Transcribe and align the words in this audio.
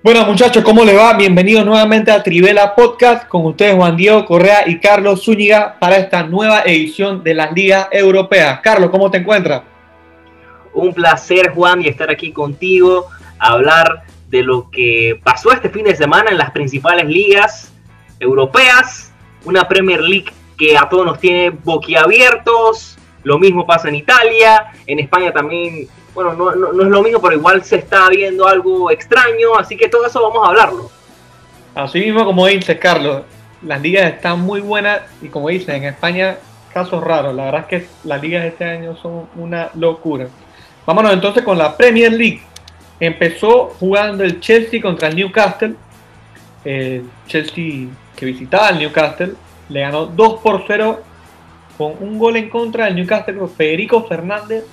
Bueno 0.00 0.24
muchachos, 0.24 0.62
¿cómo 0.62 0.84
les 0.84 0.96
va? 0.96 1.12
Bienvenidos 1.14 1.66
nuevamente 1.66 2.12
a 2.12 2.22
Trivela 2.22 2.76
Podcast 2.76 3.26
con 3.26 3.44
ustedes 3.46 3.74
Juan 3.74 3.96
Diego 3.96 4.24
Correa 4.26 4.62
y 4.68 4.78
Carlos 4.78 5.24
Zúñiga 5.24 5.76
para 5.80 5.96
esta 5.96 6.22
nueva 6.22 6.62
edición 6.64 7.24
de 7.24 7.34
las 7.34 7.50
ligas 7.50 7.88
europeas. 7.90 8.60
Carlos, 8.60 8.90
¿cómo 8.90 9.10
te 9.10 9.18
encuentras? 9.18 9.62
Un 10.72 10.94
placer 10.94 11.50
Juan 11.50 11.82
y 11.82 11.88
estar 11.88 12.08
aquí 12.10 12.30
contigo 12.30 13.06
a 13.40 13.48
hablar 13.48 14.04
de 14.28 14.44
lo 14.44 14.70
que 14.70 15.20
pasó 15.24 15.50
este 15.50 15.68
fin 15.68 15.82
de 15.82 15.96
semana 15.96 16.30
en 16.30 16.38
las 16.38 16.52
principales 16.52 17.06
ligas 17.06 17.72
europeas, 18.20 19.12
una 19.44 19.66
Premier 19.66 20.00
League 20.00 20.32
que 20.56 20.78
a 20.78 20.88
todos 20.88 21.06
nos 21.06 21.18
tiene 21.18 21.50
boquiabiertos, 21.50 22.96
lo 23.24 23.36
mismo 23.40 23.66
pasa 23.66 23.88
en 23.88 23.96
Italia, 23.96 24.70
en 24.86 25.00
España 25.00 25.32
también 25.32 25.88
bueno, 26.24 26.34
no, 26.34 26.82
es 26.82 26.88
lo 26.88 27.02
mismo, 27.02 27.20
pero 27.20 27.34
igual 27.34 27.62
se 27.62 27.76
está 27.76 28.08
viendo 28.08 28.48
algo 28.48 28.90
extraño, 28.90 29.56
así 29.56 29.76
que 29.76 29.88
todo 29.88 30.04
eso 30.04 30.20
vamos 30.20 30.44
a 30.44 30.48
hablarlo. 30.48 30.90
Así 31.76 32.00
mismo 32.00 32.24
como 32.24 32.44
dice 32.46 32.76
Carlos, 32.76 33.22
las 33.62 33.80
ligas 33.80 34.12
están 34.12 34.40
muy 34.40 34.60
buenas 34.60 35.02
y 35.22 35.28
como 35.28 35.48
dice, 35.48 35.76
en 35.76 35.84
España 35.84 36.38
casos 36.72 37.04
raros, 37.04 37.34
la 37.36 37.44
verdad 37.44 37.60
es 37.60 37.66
que 37.66 37.88
las 38.02 38.20
ligas 38.20 38.42
de 38.42 38.48
este 38.48 38.64
año 38.64 38.96
son 38.96 39.28
una 39.36 39.70
locura. 39.74 40.26
Vámonos 40.86 41.12
entonces 41.12 41.44
con 41.44 41.56
la 41.56 41.76
Premier 41.76 42.12
League. 42.12 42.40
Empezó 42.98 43.76
jugando 43.78 44.24
el 44.24 44.40
Chelsea 44.40 44.82
contra 44.82 45.08
el 45.08 45.14
Newcastle. 45.14 45.74
El 46.64 47.08
Chelsea 47.28 47.86
que 48.16 48.26
visitaba 48.26 48.70
el 48.70 48.80
Newcastle 48.80 49.34
le 49.68 49.80
ganó 49.80 50.06
2 50.06 50.40
por 50.40 50.64
0 50.66 51.00
con 51.76 51.94
un 52.00 52.18
gol 52.18 52.36
en 52.36 52.48
contra 52.50 52.86
del 52.86 52.96
Newcastle 52.96 53.38
Federico 53.56 54.02
Fernández 54.04 54.64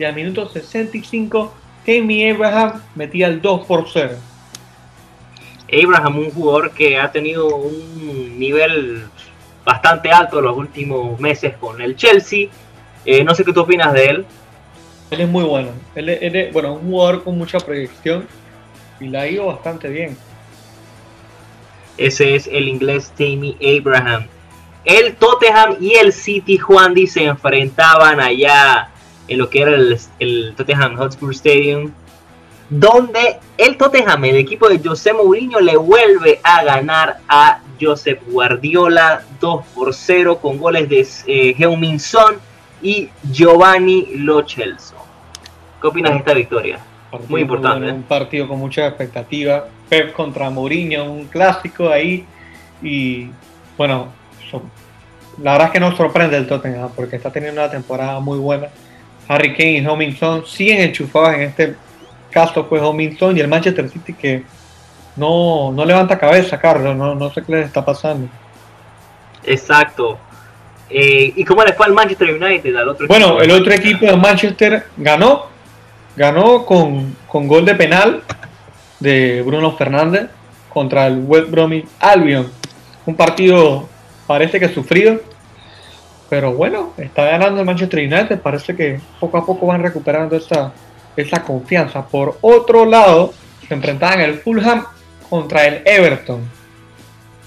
y 0.00 0.04
al 0.04 0.14
minuto 0.14 0.48
65 0.48 1.52
Jamie 1.86 2.32
Abraham 2.32 2.80
metía 2.94 3.26
el 3.26 3.42
2 3.42 3.66
por 3.66 3.86
0. 3.92 4.14
Abraham, 5.72 6.18
un 6.18 6.30
jugador 6.30 6.72
que 6.72 6.98
ha 6.98 7.12
tenido 7.12 7.54
un 7.54 8.38
nivel 8.38 9.04
bastante 9.64 10.10
alto 10.10 10.38
en 10.38 10.46
los 10.46 10.56
últimos 10.56 11.20
meses 11.20 11.54
con 11.58 11.80
el 11.80 11.96
Chelsea. 11.96 12.48
Eh, 13.04 13.22
no 13.24 13.34
sé 13.34 13.44
qué 13.44 13.52
tú 13.52 13.60
opinas 13.60 13.92
de 13.92 14.06
él. 14.06 14.26
Él 15.10 15.20
es 15.20 15.28
muy 15.28 15.44
bueno. 15.44 15.70
Él 15.94 16.08
es, 16.08 16.52
bueno, 16.52 16.74
un 16.74 16.90
jugador 16.90 17.22
con 17.22 17.36
mucha 17.36 17.60
proyección 17.60 18.26
y 19.00 19.08
la 19.08 19.22
ha 19.22 19.28
ido 19.28 19.46
bastante 19.46 19.88
bien. 19.88 20.16
Ese 21.98 22.34
es 22.34 22.46
el 22.46 22.68
inglés 22.68 23.12
Jamie 23.16 23.56
Abraham. 23.78 24.26
El 24.84 25.14
Tottenham 25.16 25.76
y 25.78 25.94
el 25.94 26.12
City 26.12 26.56
Juan 26.56 26.94
se 27.06 27.24
enfrentaban 27.24 28.18
allá 28.18 28.90
en 29.30 29.38
lo 29.38 29.48
que 29.48 29.62
era 29.62 29.72
el, 30.18 30.54
Tottenham 30.56 30.96
Hotspur 30.96 31.32
Stadium, 31.32 31.92
donde 32.68 33.38
el 33.56 33.76
Tottenham, 33.76 34.24
el 34.24 34.36
equipo 34.36 34.68
de 34.68 34.78
José 34.80 35.12
Mourinho, 35.12 35.60
le 35.60 35.76
vuelve 35.76 36.40
a 36.42 36.64
ganar 36.64 37.18
a 37.28 37.60
Josep 37.80 38.20
Guardiola 38.28 39.22
2 39.40 39.66
por 39.74 39.94
0 39.94 40.38
con 40.38 40.58
goles 40.58 40.88
de 40.88 41.06
eh, 41.26 41.98
Son 41.98 42.36
y 42.82 43.08
Giovanni 43.30 44.08
Lo 44.16 44.46
Celso. 44.46 44.96
¿Qué 45.80 45.86
opinas 45.86 46.12
de 46.12 46.18
esta 46.18 46.34
victoria? 46.34 46.80
muy 47.28 47.42
importante. 47.42 47.88
¿eh? 47.88 47.92
Un 47.92 48.02
partido 48.02 48.48
con 48.48 48.58
mucha 48.58 48.86
expectativa. 48.86 49.66
Pep 49.88 50.12
contra 50.12 50.50
Mourinho, 50.50 51.04
un 51.04 51.26
clásico 51.26 51.88
ahí. 51.88 52.24
Y 52.82 53.28
bueno, 53.76 54.08
la 55.40 55.52
verdad 55.52 55.68
es 55.68 55.72
que 55.72 55.80
nos 55.80 55.96
sorprende 55.96 56.36
el 56.36 56.48
Tottenham 56.48 56.90
porque 56.96 57.16
está 57.16 57.30
teniendo 57.30 57.60
una 57.60 57.70
temporada 57.70 58.18
muy 58.18 58.38
buena 58.38 58.68
Harry 59.30 59.54
Kane 59.54 59.78
y 59.78 59.86
Homington 59.86 60.44
siguen 60.44 60.80
enchufados 60.80 61.34
en 61.34 61.42
este 61.42 61.76
caso 62.32 62.64
fue 62.64 62.80
Homington 62.80 63.36
y 63.36 63.40
el 63.40 63.46
Manchester 63.46 63.88
City 63.88 64.12
que 64.12 64.42
no, 65.14 65.72
levanta 65.86 66.18
cabeza, 66.18 66.58
Carlos, 66.58 66.96
no, 66.96 67.32
sé 67.32 67.42
qué 67.44 67.52
les 67.52 67.66
está 67.66 67.84
pasando. 67.84 68.28
Exacto. 69.44 70.18
Eh, 70.88 71.32
¿Y 71.36 71.44
cómo 71.44 71.62
le 71.62 71.74
fue 71.74 71.86
al 71.86 71.92
Manchester 71.92 72.42
United? 72.42 72.74
Al 72.74 72.88
otro 72.88 73.06
bueno, 73.06 73.40
el 73.40 73.52
otro 73.52 73.72
equipo 73.72 74.06
de 74.06 74.16
Manchester 74.16 74.86
ganó, 74.96 75.46
ganó 76.16 76.66
con, 76.66 77.14
con 77.28 77.46
gol 77.46 77.64
de 77.64 77.76
penal 77.76 78.22
de 78.98 79.42
Bruno 79.42 79.76
Fernández 79.76 80.28
contra 80.68 81.06
el 81.06 81.22
West 81.24 81.50
Bromwich 81.50 81.86
Albion. 82.00 82.50
Un 83.06 83.14
partido 83.14 83.88
parece 84.26 84.58
que 84.58 84.68
sufrido, 84.68 85.20
pero 86.30 86.52
bueno, 86.52 86.94
está 86.96 87.24
ganando 87.24 87.60
el 87.60 87.66
Manchester 87.66 87.98
United. 87.98 88.38
Parece 88.38 88.76
que 88.76 89.00
poco 89.18 89.36
a 89.36 89.44
poco 89.44 89.66
van 89.66 89.82
recuperando 89.82 90.36
esa, 90.36 90.72
esa 91.16 91.42
confianza. 91.42 92.06
Por 92.06 92.38
otro 92.40 92.86
lado, 92.86 93.34
se 93.66 93.74
enfrentaban 93.74 94.20
el 94.20 94.34
Fulham 94.34 94.84
contra 95.28 95.66
el 95.66 95.82
Everton. 95.84 96.40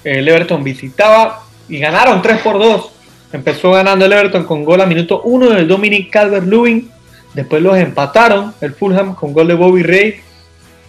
El 0.04 0.28
Everton 0.28 0.66
visitaba 0.66 1.44
y 1.70 1.80
ganaron 1.80 2.22
3 2.22 2.42
por 2.42 2.60
2. 2.60 2.92
Empezó 3.32 3.72
ganando 3.72 4.06
el 4.06 4.12
Everton 4.12 4.44
con 4.44 4.66
gol 4.66 4.82
a 4.82 4.86
minuto 4.86 5.22
1 5.22 5.52
del 5.52 5.68
Dominic 5.68 6.12
Calvert-Lewin. 6.12 6.92
Después 7.34 7.64
los 7.64 7.78
empataron 7.78 8.54
el 8.60 8.74
Fulham 8.74 9.16
con 9.16 9.32
gol 9.32 9.48
de 9.48 9.54
Bobby 9.54 9.84
Ray. 9.84 10.16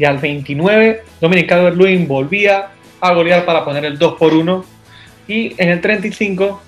Y 0.00 0.04
al 0.04 0.19
29, 0.19 1.04
Dominic 1.21 1.49
Calvert-Lewin 1.49 2.09
volvía 2.09 2.71
a 3.00 3.12
golear 3.15 3.44
para 3.44 3.65
poner 3.65 3.84
el 3.84 3.99
2 3.99 4.15
por 4.15 4.34
1. 4.34 4.65
Y 5.28 5.54
en 5.62 5.69
el 5.69 5.81
35, 5.81 6.60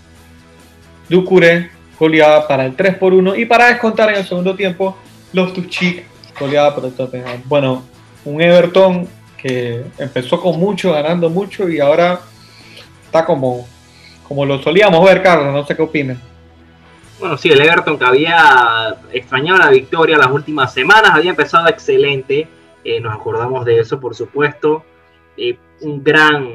Ducure 1.08 1.70
goleaba 1.98 2.46
para 2.46 2.66
el 2.66 2.74
3 2.76 2.96
por 2.96 3.14
1 3.14 3.36
y 3.36 3.44
para 3.46 3.66
descontar 3.66 4.10
en 4.10 4.16
el 4.16 4.26
segundo 4.26 4.54
tiempo, 4.54 4.96
los 5.32 5.52
Tuchik 5.52 6.04
goleaba 6.38 6.74
por 6.74 6.84
el 6.84 6.92
Tottenham. 6.92 7.42
Bueno, 7.46 7.84
un 8.24 8.40
Everton 8.40 9.08
que 9.36 9.84
empezó 9.98 10.40
con 10.40 10.58
mucho, 10.58 10.92
ganando 10.92 11.30
mucho 11.30 11.68
y 11.68 11.78
ahora 11.78 12.20
está 13.04 13.24
como, 13.24 13.66
como 14.26 14.44
lo 14.44 14.62
solíamos 14.62 15.04
ver, 15.04 15.22
Carlos. 15.22 15.52
No 15.52 15.64
sé 15.64 15.76
qué 15.76 15.82
opinas. 15.82 16.18
Bueno, 17.18 17.38
sí, 17.38 17.48
el 17.48 17.60
Everton 17.60 17.98
que 17.98 18.04
había 18.04 18.96
extrañado 19.12 19.58
la 19.58 19.70
victoria 19.70 20.18
las 20.18 20.30
últimas 20.30 20.74
semanas, 20.74 21.12
había 21.14 21.30
empezado 21.30 21.68
excelente. 21.68 22.46
Eh, 22.84 23.00
nos 23.00 23.14
acordamos 23.14 23.64
de 23.64 23.80
eso, 23.80 23.98
por 23.98 24.14
supuesto. 24.14 24.84
Eh, 25.36 25.56
un 25.80 26.02
gran, 26.02 26.46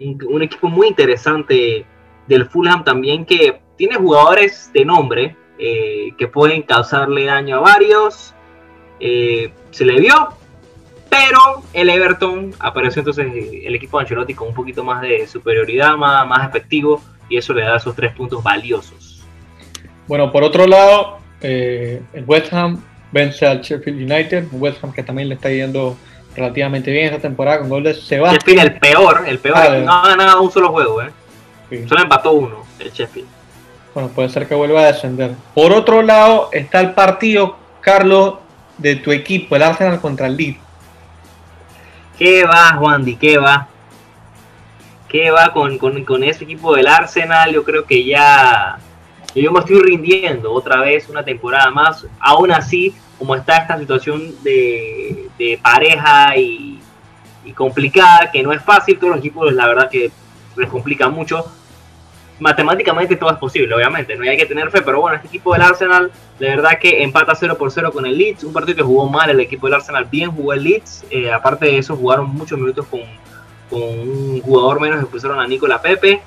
un 0.00 0.42
equipo 0.42 0.68
muy 0.68 0.88
interesante 0.88 1.86
del 2.28 2.46
Fulham 2.46 2.84
también 2.84 3.24
que 3.24 3.60
tiene 3.76 3.96
jugadores 3.96 4.70
de 4.72 4.84
nombre 4.84 5.36
eh, 5.58 6.10
que 6.16 6.28
pueden 6.28 6.62
causarle 6.62 7.24
daño 7.24 7.56
a 7.56 7.60
varios. 7.60 8.34
Eh, 9.00 9.50
se 9.70 9.84
le 9.84 9.98
vio, 10.00 10.28
pero 11.08 11.62
el 11.72 11.88
Everton 11.90 12.54
apareció 12.58 13.00
entonces 13.00 13.26
el 13.26 13.74
equipo 13.74 13.98
de 13.98 14.02
Ancelotti 14.02 14.34
con 14.34 14.48
un 14.48 14.54
poquito 14.54 14.84
más 14.84 15.02
de 15.02 15.26
superioridad, 15.26 15.96
más, 15.96 16.26
más 16.26 16.48
efectivo, 16.48 17.02
y 17.28 17.36
eso 17.36 17.52
le 17.54 17.62
da 17.62 17.76
esos 17.76 17.94
tres 17.94 18.12
puntos 18.12 18.42
valiosos. 18.42 19.24
Bueno, 20.06 20.30
por 20.30 20.42
otro 20.42 20.66
lado, 20.66 21.18
eh, 21.40 22.02
el 22.12 22.24
West 22.24 22.52
Ham 22.52 22.82
vence 23.12 23.46
al 23.46 23.60
Sheffield 23.60 24.10
United, 24.10 24.48
un 24.52 24.62
West 24.62 24.82
Ham 24.82 24.92
que 24.92 25.02
también 25.02 25.28
le 25.28 25.34
está 25.34 25.50
yendo 25.50 25.96
relativamente 26.34 26.90
bien 26.90 27.06
esta 27.06 27.18
temporada 27.18 27.60
con 27.60 27.68
gol 27.68 27.82
de 27.82 27.94
Sebastián. 27.94 28.38
Sheffield 28.38 28.60
el 28.60 28.80
peor, 28.80 29.24
el 29.26 29.38
peor, 29.38 29.56
ah, 29.58 29.78
no 29.78 29.92
ha 29.92 30.08
ganado 30.08 30.42
un 30.42 30.50
solo 30.50 30.70
juego, 30.70 31.02
¿eh? 31.02 31.10
Solo 31.86 32.02
empató 32.02 32.32
uno, 32.32 32.64
el 32.78 32.90
Sheffield. 32.90 33.28
Bueno, 33.94 34.08
puede 34.10 34.28
ser 34.28 34.46
que 34.46 34.54
vuelva 34.54 34.80
a 34.82 34.86
descender. 34.86 35.32
Por 35.54 35.72
otro 35.72 36.02
lado, 36.02 36.48
está 36.52 36.80
el 36.80 36.92
partido, 36.92 37.56
Carlos, 37.80 38.34
de 38.78 38.96
tu 38.96 39.12
equipo, 39.12 39.56
el 39.56 39.62
Arsenal 39.62 40.00
contra 40.00 40.26
el 40.28 40.36
Leeds. 40.36 40.60
¿Qué 42.18 42.44
va, 42.44 42.74
Juan 42.76 43.04
¿Qué 43.16 43.38
va? 43.38 43.68
¿Qué 45.08 45.30
va 45.30 45.52
con, 45.52 45.78
con, 45.78 46.24
ese 46.24 46.44
equipo 46.44 46.74
del 46.74 46.86
Arsenal? 46.86 47.52
Yo 47.52 47.64
creo 47.64 47.84
que 47.84 48.04
ya 48.04 48.78
yo 49.34 49.52
me 49.52 49.60
estoy 49.60 49.80
rindiendo 49.80 50.52
otra 50.52 50.80
vez 50.80 51.08
una 51.08 51.24
temporada 51.24 51.70
más. 51.70 52.06
Aún 52.18 52.50
así, 52.50 52.94
como 53.18 53.34
está 53.34 53.58
esta 53.58 53.78
situación 53.78 54.34
de, 54.42 55.58
pareja 55.62 56.36
y, 56.36 56.80
y, 57.44 57.52
complicada, 57.52 58.30
que 58.30 58.42
no 58.42 58.52
es 58.52 58.62
fácil, 58.62 58.98
todos 58.98 59.10
los 59.10 59.18
equipos 59.20 59.52
la 59.52 59.66
verdad 59.66 59.88
que 59.88 60.10
les 60.56 60.68
complica 60.68 61.08
mucho 61.08 61.44
matemáticamente 62.40 63.16
todo 63.16 63.30
es 63.30 63.38
posible, 63.38 63.74
obviamente, 63.74 64.16
no 64.16 64.22
hay 64.22 64.36
que 64.36 64.46
tener 64.46 64.70
fe, 64.70 64.82
pero 64.82 65.00
bueno, 65.00 65.16
este 65.16 65.28
equipo 65.28 65.52
del 65.52 65.62
Arsenal, 65.62 66.10
de 66.38 66.48
verdad 66.48 66.78
que 66.80 67.02
empata 67.02 67.34
0 67.34 67.56
por 67.58 67.70
0 67.70 67.92
con 67.92 68.06
el 68.06 68.16
Leeds, 68.16 68.44
un 68.44 68.52
partido 68.52 68.76
que 68.76 68.82
jugó 68.82 69.08
mal 69.08 69.30
el 69.30 69.40
equipo 69.40 69.66
del 69.66 69.74
Arsenal, 69.74 70.04
bien 70.04 70.30
jugó 70.30 70.52
el 70.52 70.62
Leeds, 70.62 71.04
eh, 71.10 71.32
aparte 71.32 71.66
de 71.66 71.78
eso 71.78 71.96
jugaron 71.96 72.30
muchos 72.30 72.58
minutos 72.58 72.86
con, 72.86 73.00
con 73.68 73.80
un 73.80 74.40
jugador 74.40 74.80
menos 74.80 75.04
pusieron 75.06 75.40
a 75.40 75.46
Nicola 75.46 75.82
Pepe, 75.82 76.22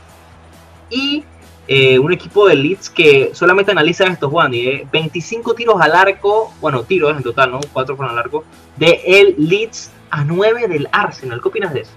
y 0.89 1.23
eh, 1.67 1.97
un 1.97 2.11
equipo 2.11 2.47
del 2.47 2.61
Leeds 2.61 2.89
que 2.89 3.31
solamente 3.33 3.71
analiza 3.71 4.05
esto, 4.05 4.29
Juan, 4.29 4.53
y 4.53 4.83
25 4.91 5.53
tiros 5.53 5.79
al 5.79 5.93
arco, 5.93 6.53
bueno, 6.59 6.83
tiros 6.83 7.15
en 7.15 7.23
total, 7.23 7.51
¿no? 7.51 7.59
4 7.71 7.95
fueron 7.95 8.13
al 8.13 8.19
arco, 8.19 8.43
de 8.75 9.01
el 9.05 9.35
Leeds 9.37 9.91
a 10.09 10.25
9 10.25 10.67
del 10.67 10.89
Arsenal, 10.91 11.41
¿qué 11.41 11.47
opinas 11.47 11.73
de 11.73 11.81
eso? 11.81 11.91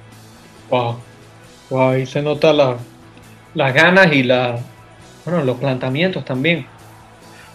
Wow, 0.71 0.99
wow, 1.71 1.91
ahí 1.91 2.07
se 2.07 2.23
nota 2.23 2.53
la 2.53 2.77
las 3.55 3.73
ganas 3.73 4.13
y 4.13 4.23
la, 4.23 4.59
bueno, 5.25 5.43
los 5.45 5.59
planteamientos 5.59 6.25
también. 6.25 6.67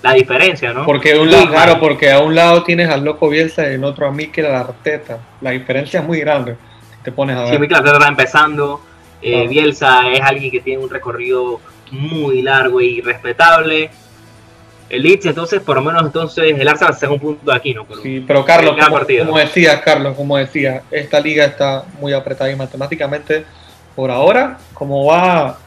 la 0.01 0.13
diferencia, 0.13 0.74
¿no? 0.74 0.86
Porque 0.86 1.18
un 1.18 1.30
lado, 1.30 1.50
claro, 1.50 1.80
porque 1.80 2.12
a 2.12 2.19
un 2.19 2.34
lado 2.34 2.63
tienes 2.63 2.90
al 2.90 3.04
loco 3.04 3.30
Bielsa 3.30 3.69
y 3.69 3.75
en 3.75 3.84
otro 3.84 4.07
a 4.07 4.12
Mikel 4.12 4.46
Arteta. 4.46 5.19
La 5.42 5.51
diferencia 5.51 6.00
es 6.00 6.06
muy 6.06 6.19
grande. 6.19 6.56
Si 6.98 7.04
te 7.04 7.12
pones 7.12 7.36
a 7.36 7.44
ver. 7.44 7.54
Sí, 7.54 7.60
Mikel 7.60 7.78
Arteta 7.78 7.98
está 7.98 8.07
empezando. 8.07 8.81
Eh, 9.22 9.48
Bielsa 9.48 10.10
es 10.12 10.22
alguien 10.22 10.50
que 10.51 10.62
tiene 10.62 10.81
un 10.81 10.90
recorrido 10.90 11.60
muy 11.92 12.42
largo 12.42 12.80
y 12.80 13.01
respetable. 13.01 13.90
El 14.90 15.04
Leeds, 15.04 15.28
entonces, 15.28 15.62
por 15.62 15.75
lo 15.75 15.84
menos, 15.84 16.01
entonces, 16.04 16.57
el 16.57 16.68
Arsenal 16.68 16.96
se 16.96 17.07
un 17.07 17.19
punto 17.19 17.51
de 17.51 17.56
aquí, 17.56 17.75
¿no? 17.75 17.86
Pero, 17.86 18.01
sí, 18.01 18.24
pero 18.25 18.44
Carlos, 18.44 18.75
como, 18.75 19.00
como, 19.25 19.38
decía, 19.38 19.81
Carlos, 19.81 20.16
como 20.16 20.38
decía, 20.38 20.81
esta 20.90 21.19
liga 21.19 21.46
está 21.46 21.84
muy 22.00 22.12
apretada 22.12 22.51
y 22.51 22.56
matemáticamente, 22.56 23.46
por 23.96 24.10
ahora, 24.10 24.57
como 24.74 25.06
va 25.06 25.60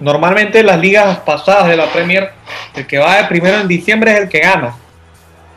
Normalmente 0.00 0.62
las 0.62 0.78
ligas 0.80 1.18
pasadas 1.20 1.68
de 1.68 1.76
la 1.76 1.86
Premier, 1.86 2.30
el 2.74 2.86
que 2.86 2.98
va 2.98 3.16
de 3.16 3.24
primero 3.24 3.58
en 3.58 3.68
diciembre 3.68 4.12
es 4.12 4.20
el 4.20 4.28
que 4.28 4.40
gana. 4.40 4.76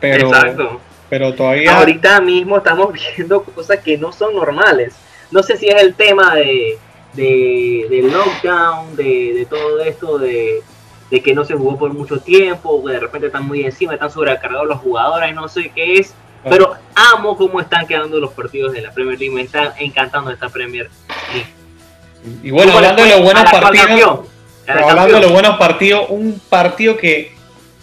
Pero, 0.00 0.28
Exacto. 0.28 0.80
Pero 1.08 1.34
todavía. 1.34 1.78
Ahorita 1.78 2.20
mismo 2.20 2.56
estamos 2.56 2.92
viendo 3.16 3.42
cosas 3.44 3.78
que 3.80 3.96
no 3.98 4.12
son 4.12 4.34
normales. 4.34 4.94
No 5.30 5.42
sé 5.42 5.56
si 5.56 5.68
es 5.68 5.80
el 5.80 5.94
tema 5.94 6.34
de, 6.34 6.78
de, 7.14 8.10
lockdown, 8.10 8.96
de, 8.96 9.32
de, 9.34 9.46
todo 9.46 9.80
esto, 9.80 10.18
de, 10.18 10.62
de, 11.10 11.22
que 11.22 11.34
no 11.34 11.44
se 11.44 11.54
jugó 11.54 11.78
por 11.78 11.92
mucho 11.94 12.18
tiempo, 12.18 12.82
de 12.86 13.00
repente 13.00 13.28
están 13.28 13.46
muy 13.46 13.62
encima, 13.62 13.94
están 13.94 14.10
sobrecargados 14.10 14.66
los 14.66 14.80
jugadores, 14.80 15.34
no 15.34 15.48
sé 15.48 15.70
qué 15.74 15.94
es. 15.94 16.14
Pero 16.44 16.74
amo 16.94 17.36
cómo 17.36 17.60
están 17.60 17.86
quedando 17.86 18.18
los 18.18 18.32
partidos 18.32 18.72
de 18.72 18.80
la 18.80 18.90
Premier 18.90 19.18
League. 19.18 19.34
Me 19.34 19.42
están 19.42 19.72
encantando 19.78 20.30
esta 20.30 20.48
Premier 20.48 20.90
League. 21.32 21.46
Y 22.42 22.50
bueno, 22.50 22.72
hablando 22.72 23.02
de 23.02 23.10
los 23.10 23.22
buenos 23.22 23.44
partidos, 23.50 24.20
hablando 24.66 25.14
de 25.14 25.20
los 25.20 25.32
buenos 25.32 25.56
partidos, 25.56 26.06
un 26.08 26.40
partido 26.48 26.96
que 26.96 27.32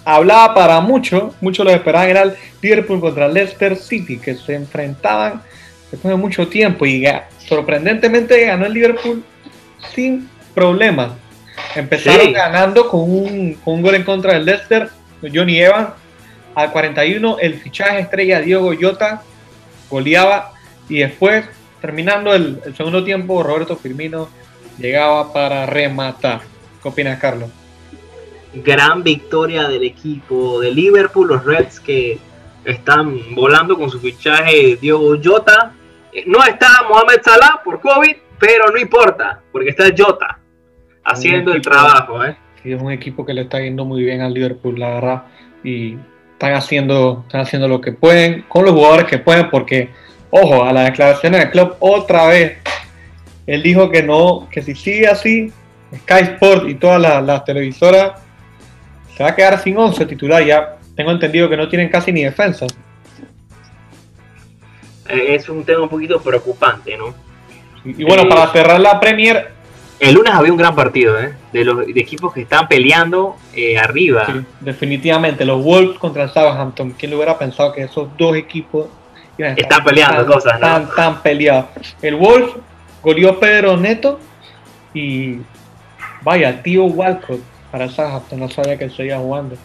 hablaba 0.05 0.53
para 0.53 0.79
mucho, 0.81 1.33
muchos 1.41 1.65
lo 1.65 1.71
esperaban, 1.71 2.09
era 2.09 2.21
el 2.23 2.35
Liverpool 2.61 2.99
contra 2.99 3.27
Leicester 3.27 3.75
City, 3.75 4.17
que 4.17 4.35
se 4.35 4.55
enfrentaban 4.55 5.41
después 5.91 6.11
de 6.11 6.17
mucho 6.17 6.47
tiempo 6.47 6.85
y 6.85 7.05
sorprendentemente 7.47 8.45
ganó 8.45 8.65
el 8.65 8.73
Liverpool 8.73 9.23
sin 9.93 10.29
problemas. 10.53 11.11
Empezaron 11.75 12.31
ganando 12.31 12.89
con 12.89 13.01
un, 13.01 13.53
con 13.55 13.75
un, 13.75 13.81
gol 13.81 13.95
en 13.95 14.03
contra 14.03 14.33
del 14.33 14.45
Leicester, 14.45 14.89
Johnny 15.21 15.59
Evans, 15.59 15.89
al 16.55 16.71
41 16.71 17.37
el 17.39 17.55
fichaje 17.55 17.99
estrella 17.99 18.41
Diego 18.41 18.73
Jota 18.79 19.21
goleaba 19.89 20.53
y 20.87 20.99
después 20.99 21.45
terminando 21.81 22.33
el, 22.33 22.61
segundo 22.75 23.03
tiempo, 23.03 23.41
Roberto 23.43 23.77
Firmino 23.77 24.29
llegaba 24.77 25.31
para 25.31 25.65
rematar. 25.65 26.41
¿Qué 26.81 26.87
opinas, 26.87 27.19
Carlos? 27.19 27.49
Gran 28.53 29.03
victoria 29.03 29.67
del 29.67 29.83
equipo 29.83 30.59
de 30.59 30.71
Liverpool, 30.71 31.27
los 31.27 31.45
Reds 31.45 31.79
que 31.79 32.17
están 32.65 33.35
volando 33.35 33.77
con 33.77 33.89
su 33.89 33.99
fichaje 33.99 34.77
Diego 34.81 35.15
Jota. 35.23 35.73
Eh, 36.11 36.23
no 36.25 36.43
está 36.43 36.67
Mohamed 36.89 37.21
Salah 37.23 37.61
por 37.63 37.79
COVID, 37.79 38.15
pero 38.39 38.71
no 38.71 38.77
importa, 38.79 39.41
porque 39.51 39.69
está 39.69 39.85
Jota 39.95 40.39
haciendo 41.03 41.53
el 41.53 41.61
trabajo. 41.61 42.23
¿eh? 42.23 42.35
es 42.63 42.81
un 42.81 42.91
equipo 42.91 43.25
que 43.25 43.33
le 43.33 43.41
está 43.41 43.59
yendo 43.59 43.85
muy 43.85 44.03
bien 44.03 44.21
al 44.21 44.33
Liverpool, 44.33 44.79
la 44.79 44.89
verdad. 44.95 45.23
Y 45.63 45.97
están 46.33 46.53
haciendo, 46.53 47.23
están 47.25 47.41
haciendo 47.41 47.67
lo 47.67 47.81
que 47.81 47.91
pueden 47.91 48.43
con 48.43 48.65
los 48.65 48.73
jugadores 48.73 49.05
que 49.05 49.17
pueden, 49.17 49.49
porque 49.49 49.89
Ojo, 50.31 50.63
a 50.63 50.71
las 50.71 50.85
declaraciones 50.85 51.39
del 51.41 51.51
club 51.51 51.75
otra 51.79 52.27
vez. 52.27 52.57
Él 53.47 53.63
dijo 53.63 53.89
que 53.89 54.03
no, 54.03 54.47
que 54.51 54.61
si 54.61 54.75
sigue 54.75 55.07
así, 55.07 55.51
Sky 55.95 56.23
Sport 56.33 56.69
y 56.69 56.75
todas 56.75 57.23
las, 57.23 57.43
televisoras 57.45 58.21
se 59.15 59.23
va 59.23 59.29
a 59.29 59.35
quedar 59.35 59.59
sin 59.59 59.77
11 59.77 60.05
titular. 60.05 60.43
Ya 60.43 60.77
tengo 60.95 61.11
entendido 61.11 61.49
que 61.49 61.57
no 61.57 61.67
tienen 61.67 61.89
casi 61.89 62.11
ni 62.11 62.23
defensa. 62.23 62.67
Eh, 65.07 65.35
es 65.35 65.49
un 65.49 65.63
tema 65.63 65.83
un 65.83 65.89
poquito 65.89 66.21
preocupante, 66.21 66.95
¿no? 66.95 67.13
Y, 67.83 68.03
bueno, 68.03 68.27
para 68.27 68.47
cerrar 68.51 68.79
la 68.79 68.99
Premier. 68.99 69.59
El 69.99 70.15
lunes 70.15 70.33
había 70.33 70.51
un 70.51 70.57
gran 70.57 70.75
partido, 70.75 71.19
¿eh? 71.19 71.33
De 71.51 71.65
los 71.65 71.85
equipos 71.89 72.33
que 72.33 72.41
están 72.41 72.69
peleando 72.69 73.35
eh, 73.53 73.77
arriba. 73.77 74.25
Sí, 74.27 74.45
definitivamente. 74.61 75.43
Los 75.43 75.61
Wolves 75.61 75.97
contra 75.99 76.23
el 76.23 76.29
Southampton. 76.29 76.91
¿Quién 76.91 77.11
le 77.11 77.17
hubiera 77.17 77.37
pensado 77.37 77.73
que 77.73 77.81
esos 77.81 78.07
dos 78.17 78.37
equipos 78.37 78.87
están 79.37 79.83
peleando 79.83 80.25
cosas, 80.25 80.59
¿no? 80.59 80.77
Están, 80.77 81.21
peleados. 81.21 81.95
El 82.01 82.15
Wolf 82.15 82.55
goleó 83.01 83.39
Pedro 83.39 83.77
Neto 83.77 84.19
y 84.93 85.37
vaya, 86.21 86.61
tío 86.61 86.85
Walcott 86.85 87.41
para 87.71 87.87
Southampton, 87.87 88.39
no 88.39 88.49
sabía 88.49 88.77
que 88.77 88.89
seguía 88.89 89.19
jugando. 89.19 89.55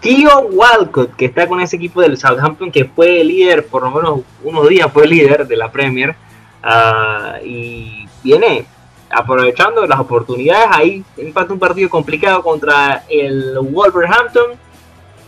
Tío 0.00 0.48
Walcott, 0.50 1.14
que 1.14 1.26
está 1.26 1.46
con 1.46 1.60
ese 1.60 1.76
equipo 1.76 2.00
del 2.00 2.18
Southampton, 2.18 2.72
que 2.72 2.84
fue 2.84 3.22
líder, 3.22 3.66
por 3.66 3.82
lo 3.82 3.90
menos 3.90 4.20
unos 4.42 4.68
días 4.68 4.90
fue 4.92 5.06
líder 5.06 5.46
de 5.46 5.56
la 5.56 5.70
Premier, 5.70 6.14
ah, 6.62 7.36
y 7.44 8.06
viene 8.22 8.66
aprovechando 9.10 9.86
las 9.86 10.00
oportunidades. 10.00 10.68
Ahí 10.72 11.04
empata 11.16 11.52
un 11.52 11.58
partido 11.58 11.88
complicado 11.88 12.42
contra 12.42 13.04
el 13.08 13.56
Wolverhampton, 13.60 14.52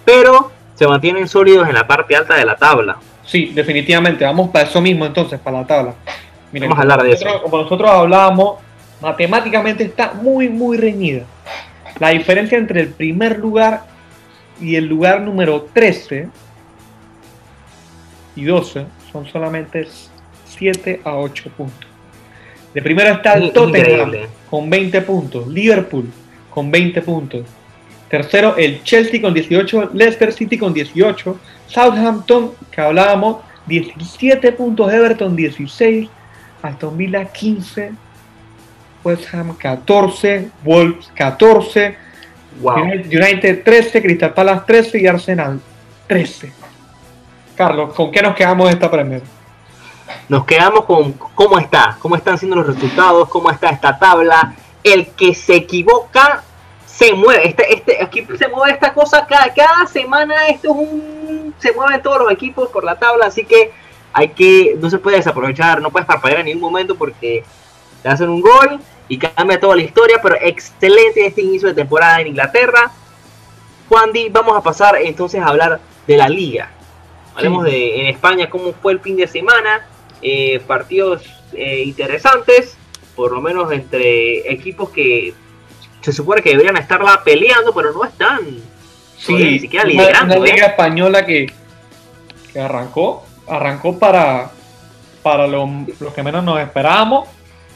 pero 0.05 0.51
se 0.75 0.89
mantienen 0.89 1.29
sólidos 1.29 1.69
en 1.69 1.75
la 1.75 1.87
parte 1.87 2.17
alta 2.17 2.35
de 2.35 2.45
la 2.45 2.57
tabla. 2.57 2.97
Sí, 3.25 3.53
definitivamente. 3.55 4.25
Vamos 4.25 4.51
para 4.51 4.65
eso 4.65 4.81
mismo 4.81 5.07
entonces, 5.07 5.39
para 5.39 5.61
la 5.61 5.67
tabla. 5.67 5.95
Vamos 6.53 6.79
a 6.79 6.83
hablar 6.83 7.03
de 7.03 7.13
eso. 7.13 7.27
Como 7.43 7.59
nosotros 7.59 7.89
hablábamos, 7.91 8.64
matemáticamente 9.05 9.85
está 9.85 10.15
muy, 10.15 10.49
muy 10.49 10.79
reñida. 10.79 11.25
La 12.01 12.09
diferencia 12.09 12.57
entre 12.57 12.81
el 12.81 12.89
primer 12.89 13.39
lugar 13.39 13.85
y 14.61 14.77
el 14.77 14.87
lugar 14.87 15.21
número 15.21 15.69
13 15.73 16.29
y 18.35 18.45
12 18.45 18.87
son 19.13 19.27
solamente 19.27 19.87
7 20.47 21.03
a 21.05 21.17
8 21.17 21.51
puntos. 21.57 21.87
De 22.73 22.81
primero 22.81 23.11
está 23.15 23.35
el 23.35 23.53
Tottenham 23.53 24.13
con 24.49 24.71
20 24.71 25.01
puntos, 25.03 25.47
Liverpool 25.49 26.11
con 26.51 26.71
20 26.71 27.03
puntos. 27.03 27.43
Tercero 28.09 28.57
el 28.57 28.83
Chelsea 28.83 29.21
con 29.21 29.35
18, 29.35 29.91
Leicester 29.93 30.33
City 30.33 30.57
con 30.57 30.73
18, 30.73 31.39
Southampton, 31.67 32.53
que 32.71 32.81
hablábamos, 32.81 33.39
17 33.67 34.53
puntos, 34.53 34.93
Everton 34.93 35.37
16, 35.37 36.09
Aston 36.63 36.97
Villa 36.97 37.25
15, 37.27 37.93
West 39.05 39.33
Ham 39.35 39.55
14, 39.57 40.51
Wolves 40.65 41.11
14, 41.15 41.97
United 42.61 43.63
13, 43.63 44.03
Crystal 44.03 44.33
Palace 44.33 44.63
13 44.67 45.01
y 45.01 45.07
Arsenal 45.07 45.61
13. 46.09 46.53
Carlos, 47.57 47.95
¿con 47.95 48.11
qué 48.11 48.23
nos 48.23 48.35
quedamos 48.35 48.71
esta 48.71 48.91
Premier? 48.91 49.23
Nos 50.29 50.45
quedamos 50.45 50.85
con 50.87 51.13
cómo 51.13 51.59
está, 51.59 51.97
cómo 52.01 52.17
están 52.17 52.39
siendo 52.39 52.57
los 52.57 52.67
resultados, 52.67 53.29
cómo 53.29 53.51
está 53.51 53.71
esta 53.71 53.99
tabla. 53.99 54.55
El 54.83 55.09
que 55.09 55.35
se 55.35 55.57
equivoca 55.57 56.43
se 56.87 57.13
mueve, 57.13 57.49
este, 57.49 57.75
este, 57.75 58.03
aquí 58.03 58.27
se 58.39 58.49
mueve 58.49 58.73
esta 58.73 58.93
cosa 58.93 59.27
cada, 59.27 59.53
cada 59.53 59.87
semana, 59.87 60.47
esto 60.49 60.71
es 60.71 60.77
un, 60.77 61.55
se 61.59 61.73
mueven 61.73 62.01
todos 62.03 62.21
los 62.21 62.31
equipos 62.31 62.69
por 62.69 62.85
la 62.85 62.97
tabla, 62.97 63.27
así 63.27 63.45
que 63.45 63.73
hay 64.13 64.29
que, 64.29 64.77
no 64.79 64.89
se 64.89 64.99
puede 64.99 65.17
desaprovechar, 65.17 65.83
no 65.83 65.91
puedes 65.91 66.07
parpadear 66.07 66.41
en 66.41 66.47
ningún 66.47 66.63
momento 66.63 66.95
porque 66.95 67.43
te 68.03 68.09
hacen 68.09 68.29
un 68.29 68.41
gol 68.41 68.81
y 69.09 69.19
cambia 69.19 69.61
toda 69.61 69.77
la 69.77 69.83
historia, 69.83 70.21
pero 70.23 70.37
excelente 70.41 71.27
este 71.27 71.43
inicio 71.43 71.69
de 71.69 71.75
temporada 71.75 72.21
en 72.21 72.29
Inglaterra. 72.29 72.91
Juan 73.89 74.13
Di, 74.13 74.29
vamos 74.29 74.57
a 74.57 74.63
pasar 74.63 74.97
entonces 74.97 75.41
a 75.41 75.47
hablar 75.47 75.81
de 76.07 76.17
la 76.17 76.29
liga. 76.29 76.71
Hablemos 77.35 77.65
de 77.65 78.01
en 78.01 78.07
España 78.07 78.49
cómo 78.49 78.73
fue 78.73 78.93
el 78.93 79.01
fin 79.01 79.17
de 79.17 79.27
semana, 79.27 79.87
eh, 80.23 80.61
partidos 80.67 81.23
eh, 81.53 81.83
interesantes, 81.85 82.77
por 83.17 83.33
lo 83.33 83.41
menos 83.41 83.73
entre 83.73 84.51
equipos 84.51 84.91
que 84.91 85.35
se 86.01 86.13
supone 86.13 86.43
que 86.43 86.51
deberían 86.51 86.77
estarla 86.77 87.23
peleando, 87.25 87.75
pero 87.75 87.93
no 87.93 88.05
están. 88.05 88.41
Sí, 89.19 89.35
ni 89.35 89.59
siquiera 89.59 89.85
liderando. 89.85 90.37
Una, 90.37 90.45
liga 90.45 90.67
¿eh? 90.67 90.71
española 90.71 91.25
que, 91.25 91.53
que 92.53 92.61
arrancó, 92.61 93.25
arrancó 93.49 93.99
para, 93.99 94.51
para 95.23 95.47
lo, 95.47 95.67
que 96.15 96.23
menos 96.23 96.45
nos 96.45 96.61
esperábamos. 96.61 97.29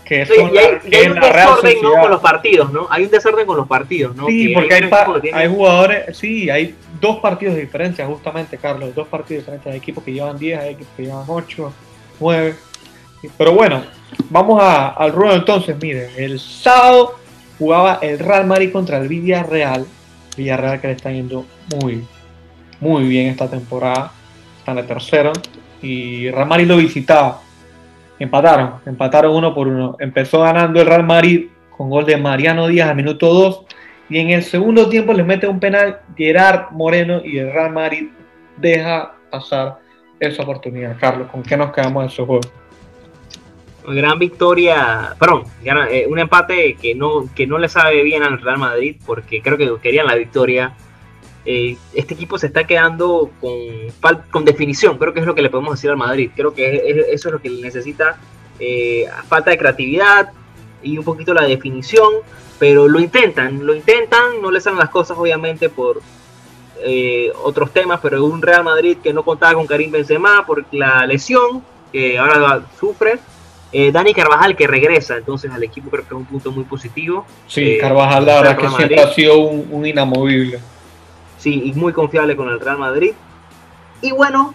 Que 0.09 0.25
sí, 0.25 0.33
y 0.33 0.95
hay, 0.95 1.09
un 1.09 1.21
desorden 1.21 1.77
con 2.00 2.11
los 2.11 2.21
partidos, 2.23 2.73
¿no? 2.73 2.87
Hay 2.88 3.05
un 3.05 3.11
desorden 3.11 3.45
con 3.45 3.59
los 3.59 3.69
partidos, 3.69 4.17
¿no? 4.17 4.27
Sí, 4.27 4.55
porque 4.55 4.75
hay, 4.75 4.91
hay, 5.35 5.49
jugadores, 5.49 6.17
sí, 6.17 6.49
hay 6.49 6.75
dos 6.99 7.19
partidos 7.19 7.57
de 7.57 7.61
diferencia, 7.61 8.07
justamente, 8.07 8.57
Carlos, 8.57 8.95
dos 8.95 9.07
partidos 9.07 9.43
diferentes. 9.43 9.71
Hay 9.71 9.79
equipos 9.79 10.03
que 10.03 10.15
llevan 10.15 10.38
10, 10.38 10.61
hay 10.61 10.73
equipos 10.73 10.93
que 10.97 11.03
llevan 11.03 11.25
8, 11.29 11.73
9. 12.21 12.55
Pero 13.37 13.53
bueno, 13.53 13.83
vamos 14.31 14.62
a, 14.62 14.88
al 14.88 15.12
ruedo 15.12 15.35
entonces, 15.35 15.77
miren, 15.79 16.09
el 16.17 16.41
sábado 16.41 17.19
jugaba 17.59 17.99
el 18.00 18.19
Real 18.19 18.47
Madrid 18.47 18.73
contra 18.73 18.97
el 18.97 19.09
Villarreal. 19.09 19.87
Villarreal 20.38 20.81
que 20.81 20.87
le 20.87 20.93
está 20.95 21.12
yendo 21.12 21.45
muy, 21.77 22.03
muy 22.81 23.05
bien 23.09 23.27
esta 23.27 23.50
temporada. 23.50 24.12
Están 24.59 24.79
en 24.79 24.87
tercero. 24.87 25.33
Y 25.83 26.31
Real 26.31 26.49
Madrid 26.49 26.67
lo 26.67 26.79
visitaba. 26.79 27.43
Empataron, 28.19 28.75
empataron 28.85 29.35
uno 29.35 29.55
por 29.55 29.69
uno. 29.69 29.97
Empezó 30.01 30.41
ganando 30.41 30.81
el 30.81 30.87
Real 30.87 31.05
Madrid 31.05 31.49
con 31.77 31.89
gol 31.89 32.05
de 32.05 32.17
Mariano 32.17 32.67
Díaz 32.67 32.91
al 32.91 32.97
minuto 32.97 33.33
2. 33.33 33.65
y 34.11 34.19
en 34.19 34.31
el 34.31 34.43
segundo 34.43 34.89
tiempo 34.89 35.13
le 35.13 35.23
mete 35.23 35.47
un 35.47 35.61
penal 35.61 36.01
Gerard 36.17 36.73
Moreno 36.73 37.21
y 37.25 37.39
el 37.39 37.53
Real 37.53 37.73
Madrid 37.73 38.09
deja 38.57 39.15
pasar 39.31 39.79
esa 40.19 40.43
oportunidad. 40.43 40.97
Carlos, 40.99 41.29
¿con 41.31 41.43
qué 41.43 41.57
nos 41.57 41.73
quedamos 41.73 42.03
en 42.03 42.09
ese 42.09 42.25
juego? 42.25 42.41
Gran 43.87 44.19
victoria, 44.19 45.15
perdón, 45.19 45.45
eh, 45.91 46.07
un 46.09 46.19
empate 46.19 46.75
que 46.75 46.95
no, 46.95 47.27
que 47.35 47.47
no 47.47 47.59
le 47.59 47.69
sabe 47.69 48.03
bien 48.03 48.23
al 48.23 48.41
Real 48.41 48.59
Madrid 48.59 48.97
porque 49.07 49.41
creo 49.41 49.57
que 49.57 49.71
querían 49.81 50.07
la 50.07 50.15
victoria. 50.15 50.75
Eh, 51.50 51.78
este 51.95 52.12
equipo 52.12 52.38
se 52.38 52.49
está 52.49 52.64
quedando 52.64 53.31
con, 53.40 53.52
con 54.31 54.45
definición, 54.45 54.99
creo 54.99 55.14
que 55.14 55.21
es 55.21 55.26
lo 55.26 55.35
que 55.35 55.40
le 55.40 55.49
podemos 55.49 55.75
decir 55.75 55.88
al 55.90 55.97
Madrid. 55.97 56.31
Creo 56.37 56.52
que 56.52 57.07
eso 57.11 57.28
es 57.28 57.33
lo 57.33 57.40
que 57.40 57.49
necesita. 57.49 58.19
Eh, 58.61 59.07
falta 59.28 59.50
de 59.50 59.59
creatividad 59.59 60.33
y 60.83 60.99
un 60.99 61.05
poquito 61.05 61.33
la 61.33 61.45
definición, 61.45 62.12
pero 62.59 62.88
lo 62.88 63.00
intentan, 63.00 63.64
lo 63.64 63.75
intentan, 63.75 64.43
no 64.43 64.50
le 64.50 64.61
salen 64.61 64.78
las 64.78 64.90
cosas 64.90 65.17
obviamente 65.17 65.69
por 65.69 66.02
otros 67.43 67.73
temas, 67.73 67.99
pero 68.00 68.25
un 68.25 68.40
Real 68.40 68.62
Madrid 68.62 68.99
que 69.02 69.12
no 69.12 69.25
contaba 69.25 69.55
con 69.55 69.67
Karim 69.67 69.90
Benzema 69.90 70.47
por 70.47 70.64
la 70.71 71.05
lesión 71.07 71.62
que 71.93 72.19
ahora 72.19 72.62
sufre 72.78 73.19
eh, 73.71 73.93
Dani 73.93 74.14
Carvajal 74.14 74.57
que 74.57 74.67
regresa 74.67 75.19
entonces 75.19 75.50
al 75.50 75.62
equipo 75.62 75.90
creo 75.90 76.02
que 76.02 76.14
es 76.14 76.19
un 76.19 76.25
punto 76.25 76.50
muy 76.50 76.64
positivo. 76.64 77.26
Sí, 77.47 77.73
eh, 77.73 77.78
Carvajal 77.78 78.25
la 78.25 78.40
verdad 78.40 78.57
que 78.57 78.69
siempre 78.71 79.00
ha 79.00 79.12
sido 79.12 79.38
un, 79.38 79.85
inamovible. 79.85 80.59
Sí, 81.38 81.62
y 81.64 81.73
muy 81.73 81.92
confiable 81.92 82.37
con 82.37 82.49
el 82.49 82.61
Real 82.61 82.78
Madrid. 82.78 83.12
Y 84.02 84.12
bueno, 84.12 84.54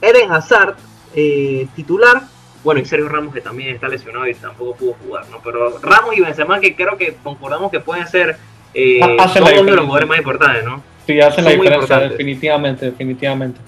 Eden 0.00 0.30
Hazard, 0.32 0.76
eh, 1.14 1.66
titular. 1.74 2.22
Bueno, 2.64 2.80
y 2.80 2.84
Sergio 2.84 3.08
Ramos 3.08 3.32
que 3.32 3.40
también 3.40 3.74
está 3.74 3.88
lesionado 3.88 4.26
y 4.26 4.34
tampoco 4.34 4.74
pudo 4.74 4.96
jugar, 5.04 5.24
¿no? 5.30 5.40
Pero 5.42 5.78
Ramos 5.78 6.16
y 6.16 6.20
Benzema 6.20 6.58
que 6.60 6.74
creo 6.74 6.96
que 6.96 7.16
concordamos 7.22 7.70
que 7.70 7.80
pueden 7.80 8.06
ser 8.08 8.36
eh, 8.74 9.00
dos 9.00 9.34
de 9.34 9.40
los 9.40 9.80
jugadores 9.80 10.08
más 10.08 10.18
importantes, 10.18 10.64
¿no? 10.64 10.82
Sí, 11.06 11.20
hacen 11.20 11.44
la 11.44 11.52
diferencia, 11.52 11.98
definitivamente, 12.00 12.86
definitivamente. 12.86 13.60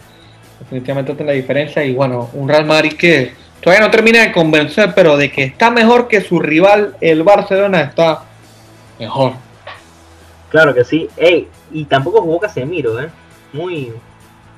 Definitivamente 0.58 1.12
hacen 1.12 1.26
la 1.26 1.32
diferencia 1.32 1.84
y 1.84 1.94
bueno, 1.94 2.28
un 2.34 2.48
Real 2.48 2.66
Madrid 2.66 2.92
que 2.92 3.32
todavía 3.60 3.86
no 3.86 3.90
termina 3.90 4.20
de 4.20 4.32
convencer, 4.32 4.92
pero 4.94 5.16
de 5.16 5.30
que 5.30 5.44
está 5.44 5.70
mejor 5.70 6.06
que 6.06 6.20
su 6.20 6.38
rival, 6.38 6.96
el 7.00 7.22
Barcelona, 7.22 7.80
está 7.80 8.24
mejor. 8.98 9.32
Claro 10.50 10.74
que 10.74 10.84
sí. 10.84 11.08
Ey, 11.16 11.48
y 11.72 11.84
tampoco 11.84 12.20
jugó 12.22 12.40
Casemiro, 12.40 13.00
¿eh? 13.00 13.08
Muy. 13.52 13.92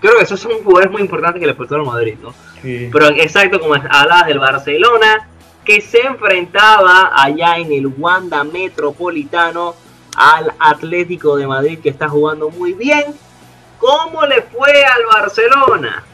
Creo 0.01 0.17
que 0.17 0.25
esos 0.25 0.41
son 0.41 0.53
jugadores 0.65 0.91
muy 0.91 1.03
importantes 1.03 1.41
que 1.41 1.47
le 1.47 1.55
puso 1.55 1.77
al 1.77 1.85
Madrid, 1.85 2.17
¿no? 2.21 2.35
Sí. 2.61 2.89
Pero 2.93 3.09
exacto, 3.09 3.61
como 3.61 3.75
hablabas 3.75 4.27
del 4.27 4.39
Barcelona, 4.39 5.29
que 5.65 5.81
se 5.81 6.01
enfrentaba 6.01 7.13
allá 7.15 7.59
en 7.59 7.73
el 7.73 7.87
Wanda 7.87 8.43
Metropolitano 8.43 9.75
al 10.17 10.53
Atlético 10.59 11.37
de 11.37 11.47
Madrid, 11.47 11.79
que 11.81 11.91
está 11.91 12.09
jugando 12.09 12.51
muy 12.51 12.73
bien. 12.73 13.05
¿Cómo 13.79 14.25
le 14.27 14.43
fue 14.43 14.85
al 14.85 15.21
Barcelona? 15.21 16.05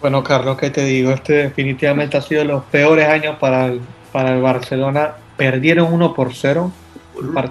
Bueno, 0.00 0.22
Carlos, 0.22 0.58
¿qué 0.58 0.70
te 0.70 0.84
digo? 0.84 1.10
Este 1.10 1.32
definitivamente 1.34 2.16
ha 2.16 2.20
sido 2.20 2.42
de 2.42 2.48
los 2.48 2.64
peores 2.64 3.08
años 3.08 3.36
para 3.38 3.66
el, 3.66 3.80
para 4.12 4.34
el 4.34 4.42
Barcelona. 4.42 5.14
Perdieron 5.36 5.92
1 5.92 6.14
por 6.14 6.34
0. 6.34 6.70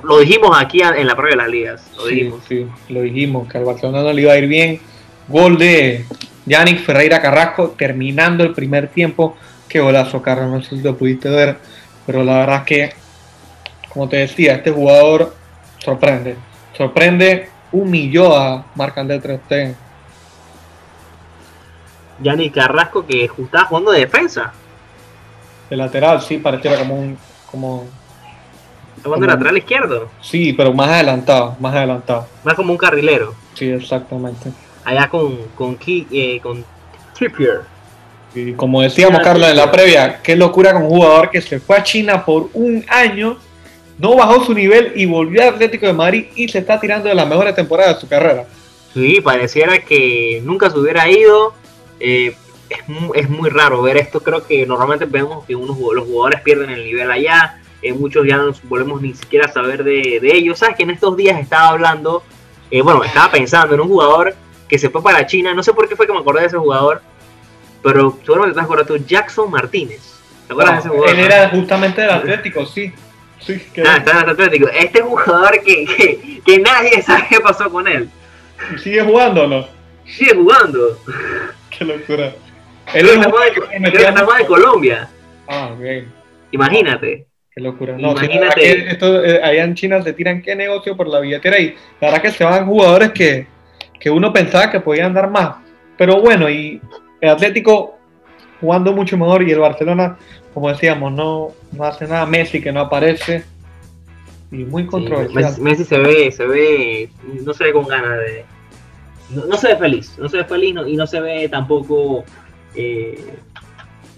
Lo 0.03 0.19
dijimos 0.19 0.57
aquí 0.59 0.81
en 0.81 1.07
la 1.07 1.15
prueba 1.15 1.31
de 1.31 1.37
las 1.37 1.47
ligas. 1.47 1.91
Lo 1.95 2.07
sí, 2.07 2.15
dijimos. 2.15 2.43
Sí, 2.47 2.67
lo 2.89 3.01
dijimos, 3.01 3.47
que 3.47 3.57
al 3.57 3.65
Barcelona 3.65 4.03
no 4.03 4.13
le 4.13 4.21
iba 4.21 4.33
a 4.33 4.37
ir 4.37 4.47
bien. 4.47 4.79
Gol 5.27 5.57
de 5.57 6.05
Yannick 6.45 6.79
Ferreira 6.79 7.21
Carrasco 7.21 7.69
terminando 7.77 8.43
el 8.43 8.53
primer 8.53 8.89
tiempo. 8.89 9.37
Qué 9.67 9.79
golazo, 9.79 10.21
Carlos, 10.21 10.51
no 10.51 10.61
sé 10.61 10.75
si 10.75 10.81
lo 10.81 10.97
pudiste 10.97 11.29
ver. 11.29 11.57
Pero 12.05 12.23
la 12.23 12.39
verdad 12.39 12.57
es 12.57 12.63
que, 12.63 12.93
como 13.89 14.09
te 14.09 14.17
decía, 14.17 14.55
este 14.55 14.71
jugador 14.71 15.33
sorprende. 15.79 16.35
Sorprende, 16.77 17.49
humilló 17.71 18.37
a 18.37 18.65
Marc-André 18.75 19.39
Ter 19.47 19.75
Yanni 22.19 22.49
Carrasco 22.49 23.05
que 23.05 23.25
estaba 23.25 23.65
jugando 23.65 23.91
de 23.91 23.99
defensa. 23.99 24.53
De 25.69 25.77
lateral, 25.77 26.21
sí, 26.21 26.37
pareciera 26.37 26.77
como 26.77 26.95
un. 26.95 27.17
Como, 27.49 27.87
jugando 29.03 29.27
lateral 29.27 29.57
izquierdo. 29.57 30.09
Sí, 30.21 30.53
pero 30.53 30.73
más 30.73 30.89
adelantado, 30.89 31.55
más 31.59 31.75
adelantado. 31.75 32.27
Más 32.43 32.53
como 32.55 32.71
un 32.71 32.77
carrilero. 32.77 33.33
Sí, 33.53 33.69
exactamente. 33.69 34.51
Allá 34.83 35.09
con, 35.09 35.37
con, 35.55 35.77
eh, 35.87 36.39
con 36.41 36.65
Trippier. 37.13 37.61
Y 38.35 38.53
como 38.53 38.81
decíamos, 38.81 39.21
Carlos, 39.21 39.49
en 39.49 39.57
la 39.57 39.71
previa, 39.71 40.21
qué 40.21 40.35
locura 40.35 40.73
con 40.73 40.83
un 40.83 40.89
jugador 40.89 41.29
que 41.29 41.41
se 41.41 41.59
fue 41.59 41.77
a 41.77 41.83
China 41.83 42.25
por 42.25 42.49
un 42.53 42.83
año, 42.87 43.37
no 43.99 44.15
bajó 44.15 44.43
su 44.43 44.53
nivel 44.53 44.93
y 44.95 45.05
volvió 45.05 45.43
al 45.43 45.49
Atlético 45.49 45.85
de 45.85 45.93
Madrid 45.93 46.25
y 46.35 46.47
se 46.49 46.59
está 46.59 46.79
tirando 46.79 47.09
de 47.09 47.15
las 47.15 47.27
mejores 47.27 47.53
temporadas 47.53 47.95
de 47.95 48.01
su 48.01 48.07
carrera. 48.07 48.45
Sí, 48.93 49.21
pareciera 49.21 49.79
que 49.79 50.41
nunca 50.43 50.69
se 50.69 50.79
hubiera 50.79 51.09
ido 51.09 51.53
eh, 51.99 52.35
es, 53.15 53.29
muy 53.29 53.49
raro 53.49 53.81
ver 53.81 53.97
esto. 53.97 54.21
Creo 54.21 54.45
que 54.45 54.65
normalmente 54.65 55.05
vemos 55.05 55.45
que 55.45 55.55
unos, 55.55 55.77
los 55.77 56.05
jugadores 56.05 56.41
pierden 56.41 56.69
el 56.69 56.83
nivel 56.83 57.09
allá. 57.11 57.59
Eh, 57.83 57.91
muchos 57.91 58.25
ya 58.25 58.37
no 58.37 58.53
volvemos 58.63 59.01
ni 59.01 59.13
siquiera 59.13 59.45
a 59.45 59.51
saber 59.51 59.83
de, 59.83 60.19
ellos. 60.23 60.57
Sabes 60.57 60.77
que 60.77 60.83
en 60.83 60.91
estos 60.91 61.17
días 61.17 61.37
estaba 61.37 61.67
hablando, 61.67 62.23
eh, 62.71 62.81
bueno, 62.81 63.03
estaba 63.03 63.29
pensando 63.29 63.75
en 63.75 63.81
un 63.81 63.89
jugador 63.89 64.33
que 64.69 64.79
se 64.79 64.89
fue 64.89 65.03
para 65.03 65.25
China. 65.27 65.53
No 65.53 65.61
sé 65.61 65.73
por 65.73 65.89
qué 65.89 65.95
fue 65.97 66.07
que 66.07 66.13
me 66.13 66.19
acordé 66.19 66.41
de 66.41 66.47
ese 66.47 66.57
jugador, 66.57 67.01
pero 67.83 68.17
seguro 68.25 68.53
te 68.53 68.59
acuerdas 68.59 68.87
tú, 68.87 68.95
Jackson 68.97 69.51
Martínez. 69.51 70.17
¿Te 70.47 70.53
acuerdas 70.53 70.75
de 70.75 70.79
ese 70.79 70.89
jugador? 70.89 71.09
Él 71.09 71.25
era 71.25 71.49
justamente 71.49 72.01
del 72.01 72.09
Atlético, 72.09 72.65
sí. 72.65 72.93
sí 73.41 73.61
ah, 73.85 73.97
está 73.97 74.11
en 74.11 74.17
el 74.17 74.29
Atlético. 74.29 74.69
Este 74.69 75.01
jugador 75.01 75.61
que, 75.61 76.41
que, 76.45 76.59
nadie 76.59 77.01
sabe 77.01 77.25
qué 77.29 77.41
pasó 77.41 77.69
con 77.69 77.85
él. 77.85 78.09
¿Sigue 78.81 79.03
jugando 79.03 79.43
o 79.43 79.47
no? 79.47 79.67
Sigue 80.05 80.33
jugando. 80.35 80.99
Qué 81.69 81.83
locura. 81.83 82.33
Él 82.93 83.09
es 83.09 83.19
de, 83.19 84.11
de 84.39 84.45
Colombia. 84.47 85.09
Ah, 85.47 85.71
ok. 85.73 86.07
Imagínate. 86.51 87.27
Qué 87.55 87.61
locura. 87.61 87.95
No, 87.97 88.11
Imagínate. 88.11 88.91
esto, 88.91 89.23
eh, 89.23 89.39
allá 89.43 89.63
en 89.63 89.75
China 89.75 90.01
se 90.01 90.13
tiran 90.13 90.41
qué 90.41 90.55
negocio 90.55 90.97
por 90.97 91.07
la 91.07 91.19
billetera 91.19 91.59
y 91.59 91.75
la 92.01 92.07
verdad 92.07 92.21
que 92.21 92.31
se 92.31 92.43
van 92.43 92.65
jugadores 92.65 93.11
que, 93.11 93.47
que 93.99 94.09
uno 94.09 94.33
pensaba 94.33 94.71
que 94.71 94.79
podían 94.79 95.13
dar 95.13 95.29
más. 95.29 95.57
Pero 95.97 96.19
bueno, 96.19 96.49
y 96.49 96.81
el 97.21 97.29
Atlético 97.29 97.99
jugando 98.59 98.93
mucho 98.93 99.17
mejor 99.17 99.43
y 99.43 99.51
el 99.51 99.59
Barcelona, 99.59 100.17
como 100.53 100.69
decíamos, 100.69 101.11
no, 101.13 101.49
no 101.71 101.83
hace 101.83 102.07
nada. 102.07 102.25
Messi 102.25 102.59
que 102.59 102.71
no 102.71 102.79
aparece. 102.81 103.43
Y 104.51 104.57
muy 104.57 104.85
controversial. 104.87 105.61
Messi, 105.61 105.83
se 105.83 105.97
ve, 105.99 106.31
se 106.31 106.45
ve, 106.45 107.09
no 107.43 107.53
se 107.53 107.65
ve 107.65 107.73
con 107.73 107.87
ganas 107.87 108.17
de, 108.19 108.45
no, 109.29 109.57
se 109.57 109.69
ve 109.69 109.77
feliz, 109.77 110.15
no 110.17 110.29
se 110.29 110.37
ve 110.37 110.43
feliz 110.43 110.75
y 110.87 110.95
no 110.95 111.07
se 111.07 111.19
ve 111.19 111.49
tampoco 111.49 112.23
eh, 112.75 113.19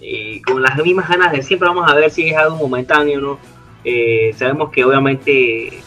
eh, 0.00 0.40
con 0.44 0.62
las 0.62 0.76
mismas 0.78 1.08
ganas 1.08 1.32
de 1.32 1.42
siempre 1.42 1.68
vamos 1.68 1.90
a 1.90 1.94
ver 1.94 2.10
si 2.10 2.28
es 2.28 2.36
algo 2.36 2.56
momentáneo 2.56 3.20
no. 3.20 3.38
Eh, 3.84 4.34
sabemos 4.36 4.70
que 4.70 4.84
obviamente 4.84 5.82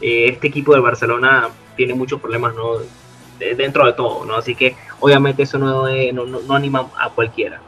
este 0.00 0.48
equipo 0.48 0.72
del 0.72 0.82
Barcelona 0.82 1.48
tiene 1.76 1.94
muchos 1.94 2.20
problemas 2.20 2.54
¿no? 2.54 2.78
dentro 3.38 3.86
de 3.86 3.92
todo, 3.92 4.24
¿no? 4.24 4.34
así 4.34 4.54
que 4.54 4.74
obviamente 4.98 5.44
eso 5.44 5.58
no, 5.58 5.86
no, 5.86 6.54
anima 6.54 6.86
a 6.98 7.10
cualquiera. 7.10 7.60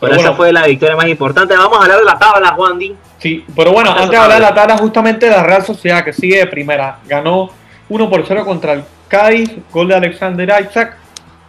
Pero, 0.00 0.16
esa 0.16 0.32
fue 0.32 0.52
la 0.52 0.66
victoria 0.66 0.96
más 0.96 1.06
importante. 1.06 1.56
Vamos 1.56 1.78
a 1.78 1.82
hablar 1.82 1.98
de 1.98 2.04
la 2.04 2.18
tabla, 2.18 2.52
Juan 2.54 2.78
Di. 2.78 2.96
Sí, 3.18 3.44
pero 3.54 3.72
bueno, 3.72 3.90
antes 3.90 4.10
de 4.10 4.16
hablar 4.16 4.38
de 4.38 4.42
la 4.42 4.54
tabla, 4.54 4.76
justamente 4.76 5.30
la 5.30 5.44
Real 5.44 5.64
Sociedad 5.64 6.04
que 6.04 6.12
sigue 6.12 6.38
de 6.38 6.46
primera, 6.48 6.98
ganó 7.06 7.50
1 7.88 8.10
por 8.10 8.24
0 8.26 8.44
contra 8.44 8.72
el 8.72 8.84
Cádiz, 9.08 9.50
gol 9.70 9.88
de 9.88 9.94
Alexander 9.94 10.64
Isaac. 10.68 10.96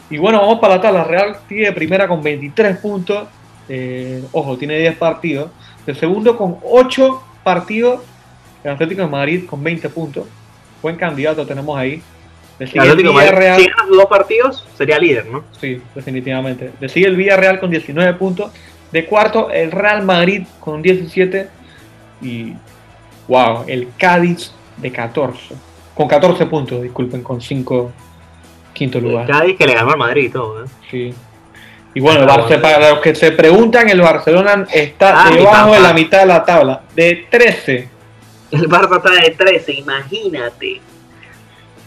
Y 0.09 0.17
bueno, 0.17 0.39
vamos 0.39 0.59
para 0.59 0.75
la 0.75 0.81
tabla. 0.81 1.03
Real 1.03 1.37
sigue 1.47 1.65
de 1.65 1.71
primera 1.71 2.07
con 2.07 2.21
23 2.21 2.77
puntos. 2.77 3.27
Eh, 3.69 4.23
ojo, 4.31 4.57
tiene 4.57 4.77
10 4.77 4.97
partidos. 4.97 5.51
De 5.85 5.95
segundo 5.95 6.37
con 6.37 6.57
8 6.63 7.23
partidos. 7.43 8.01
El 8.63 8.71
Atlético 8.71 9.01
de 9.01 9.07
Madrid 9.07 9.45
con 9.45 9.63
20 9.63 9.89
puntos. 9.89 10.25
Buen 10.81 10.95
candidato 10.95 11.45
tenemos 11.45 11.77
ahí. 11.77 12.01
De 12.59 12.67
sigue 12.67 12.85
el 12.85 12.95
Villarreal. 12.95 13.59
Si 13.59 13.67
ganas 13.67 13.87
dos 13.89 14.05
partidos, 14.05 14.67
sería 14.77 14.99
líder, 14.99 15.25
¿no? 15.25 15.43
Sí, 15.59 15.81
definitivamente. 15.95 16.71
Le 16.79 16.89
sigue 16.89 17.07
el 17.07 17.15
Villarreal 17.15 17.59
con 17.59 17.69
19 17.69 18.13
puntos. 18.13 18.51
De 18.91 19.05
cuarto, 19.05 19.49
el 19.49 19.71
Real 19.71 20.03
Madrid 20.03 20.43
con 20.59 20.81
17. 20.81 21.47
Y, 22.21 22.53
wow, 23.27 23.63
el 23.67 23.89
Cádiz 23.97 24.51
de 24.77 24.91
14 24.91 25.55
con 25.93 26.07
14 26.07 26.45
puntos, 26.47 26.81
disculpen, 26.81 27.21
con 27.21 27.41
5 27.41 27.91
quinto 28.83 28.99
lugar. 28.99 29.25
Cádiz 29.27 29.57
que 29.57 29.65
le 29.65 29.73
ganó 29.73 29.91
al 29.91 29.97
Madrid 29.97 30.25
y 30.25 30.29
todo, 30.29 30.63
¿eh? 30.63 30.67
Sí. 30.91 31.13
Y 31.95 31.99
bueno, 31.99 32.25
para 32.25 32.89
los 32.89 32.99
que 32.99 33.13
se 33.13 33.31
preguntan, 33.31 33.87
el 33.87 34.01
Barcelona 34.01 34.65
está 34.71 35.25
ah, 35.25 35.29
debajo 35.29 35.73
de 35.73 35.79
la 35.79 35.93
mitad 35.93 36.19
de 36.19 36.25
la 36.25 36.43
tabla, 36.43 36.81
de 36.95 37.27
13. 37.29 37.89
El 38.51 38.67
Barça 38.67 38.97
está 38.97 39.11
de 39.11 39.31
13, 39.31 39.73
imagínate. 39.73 40.81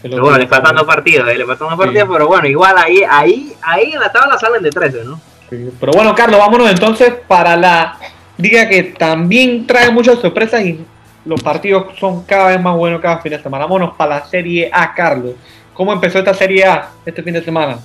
Pero 0.01 0.21
bueno, 0.21 0.37
le 0.37 0.47
faltan 0.47 0.75
dos 0.75 0.85
partidos, 0.85 1.27
¿eh? 1.29 1.37
le 1.37 1.45
faltan 1.45 1.69
dos 1.69 1.77
partidos, 1.77 2.07
pero 2.11 2.27
bueno, 2.27 2.47
igual 2.47 2.75
ahí, 2.77 3.01
ahí, 3.09 3.53
ahí 3.61 3.91
en 3.93 3.99
la 3.99 4.11
tabla 4.11 4.37
salen 4.37 4.63
de 4.63 4.69
13, 4.69 5.03
¿no? 5.03 5.19
Sí. 5.49 5.69
Pero 5.79 5.91
bueno, 5.91 6.15
Carlos, 6.15 6.39
vámonos 6.39 6.69
entonces 6.69 7.13
para 7.27 7.57
la 7.57 7.97
liga 8.37 8.69
que 8.69 8.83
también 8.83 9.67
trae 9.67 9.91
muchas 9.91 10.19
sorpresas 10.19 10.63
y 10.63 10.85
los 11.25 11.41
partidos 11.41 11.97
son 11.99 12.23
cada 12.23 12.47
vez 12.49 12.61
más 12.61 12.75
buenos 12.75 13.01
cada 13.01 13.17
fin 13.19 13.31
de 13.31 13.41
semana. 13.41 13.65
Vámonos 13.65 13.95
para 13.95 14.19
la 14.19 14.25
Serie 14.25 14.69
A, 14.71 14.93
Carlos. 14.93 15.33
¿Cómo 15.77 15.93
empezó 15.93 16.17
esta 16.17 16.33
Serie 16.33 16.65
A 16.65 16.89
este 17.05 17.21
fin 17.21 17.35
de 17.35 17.43
semana? 17.43 17.77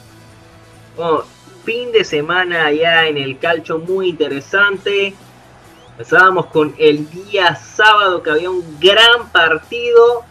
Fin 1.63 1.93
de 1.93 2.05
semana 2.05 2.73
ya 2.73 3.07
en 3.07 3.19
el 3.19 3.39
calcio 3.39 3.79
muy 3.81 4.09
interesante. 4.09 5.13
Empezábamos 5.91 6.47
con 6.47 6.75
el 6.79 7.07
día 7.11 7.55
sábado 7.55 8.23
que 8.23 8.31
había 8.31 8.49
un 8.49 8.79
gran 8.81 9.29
partido 9.31 10.23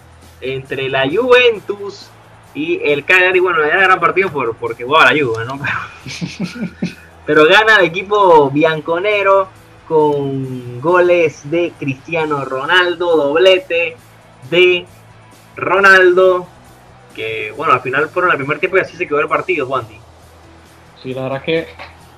entre 0.42 0.90
la 0.90 1.08
Juventus 1.08 2.10
y 2.56 2.82
el 2.84 3.06
Cagliari. 3.06 3.40
Bueno, 3.40 3.64
era 3.64 3.80
gran 3.80 4.00
partido 4.00 4.32
por, 4.32 4.56
porque 4.56 4.84
jugaba 4.84 5.14
la 5.14 5.24
Juve, 5.24 5.46
¿no? 5.46 5.60
Pero 7.28 7.46
gana 7.48 7.76
el 7.76 7.86
equipo 7.86 8.50
bianconero 8.50 9.50
con 9.88 10.82
goles 10.82 11.42
de 11.52 11.74
Cristiano 11.78 12.44
Ronaldo, 12.44 13.16
doblete 13.18 13.98
de 14.50 14.88
Ronaldo, 15.56 16.48
que 17.12 17.54
bueno, 17.56 17.74
al 17.74 17.82
final 17.82 18.10
fueron 18.10 18.32
el 18.32 18.38
primer 18.38 18.60
tiempo 18.60 18.78
y 18.78 18.82
así 18.82 18.98
se 18.98 19.08
quedó 19.08 19.20
el 19.20 19.28
partido, 19.28 19.68
Juanti. 19.68 19.96
Sí, 21.02 21.14
la 21.14 21.24
verdad 21.24 21.40
es 21.40 21.44
que 21.44 21.68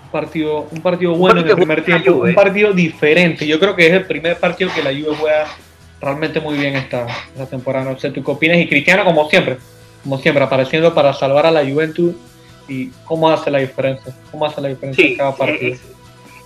un 0.04 0.12
partido, 0.12 0.68
un 0.72 0.82
partido 0.82 1.16
bueno 1.16 1.42
en 1.42 1.50
el 1.50 1.56
primer 1.56 1.84
tiempo, 1.84 2.12
un 2.12 2.36
partido 2.36 2.74
diferente. 2.74 3.48
Yo 3.48 3.60
creo 3.60 3.76
que 3.76 3.88
es 3.88 3.94
el 3.94 4.06
primer 4.06 4.38
partido 4.38 4.70
que 4.74 4.84
la 4.84 4.92
Juve 4.92 5.16
juega 5.18 5.48
realmente 6.02 6.40
muy 6.40 6.58
bien 6.58 6.76
esta, 6.76 7.08
esta 7.08 7.46
temporada. 7.48 7.92
No 7.92 7.98
sé, 7.98 8.12
¿tú 8.12 8.24
qué 8.24 8.32
opinas? 8.32 8.58
Y 8.58 8.68
Cristiano, 8.68 9.06
como 9.06 9.30
siempre, 9.30 9.58
como 10.04 10.18
siempre, 10.20 10.44
apareciendo 10.44 10.94
para 10.94 11.14
salvar 11.14 11.46
a 11.46 11.52
la 11.52 11.66
Juventus. 11.66 12.16
¿Y 12.68 12.88
cómo 13.04 13.30
hace 13.30 13.52
la 13.52 13.60
diferencia? 13.60 14.14
¿Cómo 14.32 14.46
hace 14.46 14.62
la 14.62 14.70
diferencia 14.70 15.06
en 15.06 15.18
cada 15.18 15.36
partido? 15.36 15.78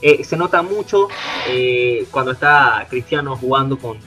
Eh, 0.02 0.24
se 0.24 0.38
nota 0.38 0.62
mucho 0.62 1.08
eh, 1.48 2.06
cuando 2.12 2.32
está 2.32 2.86
Cristiano 2.90 3.36
jugando 3.36 3.78
con, 3.78 3.98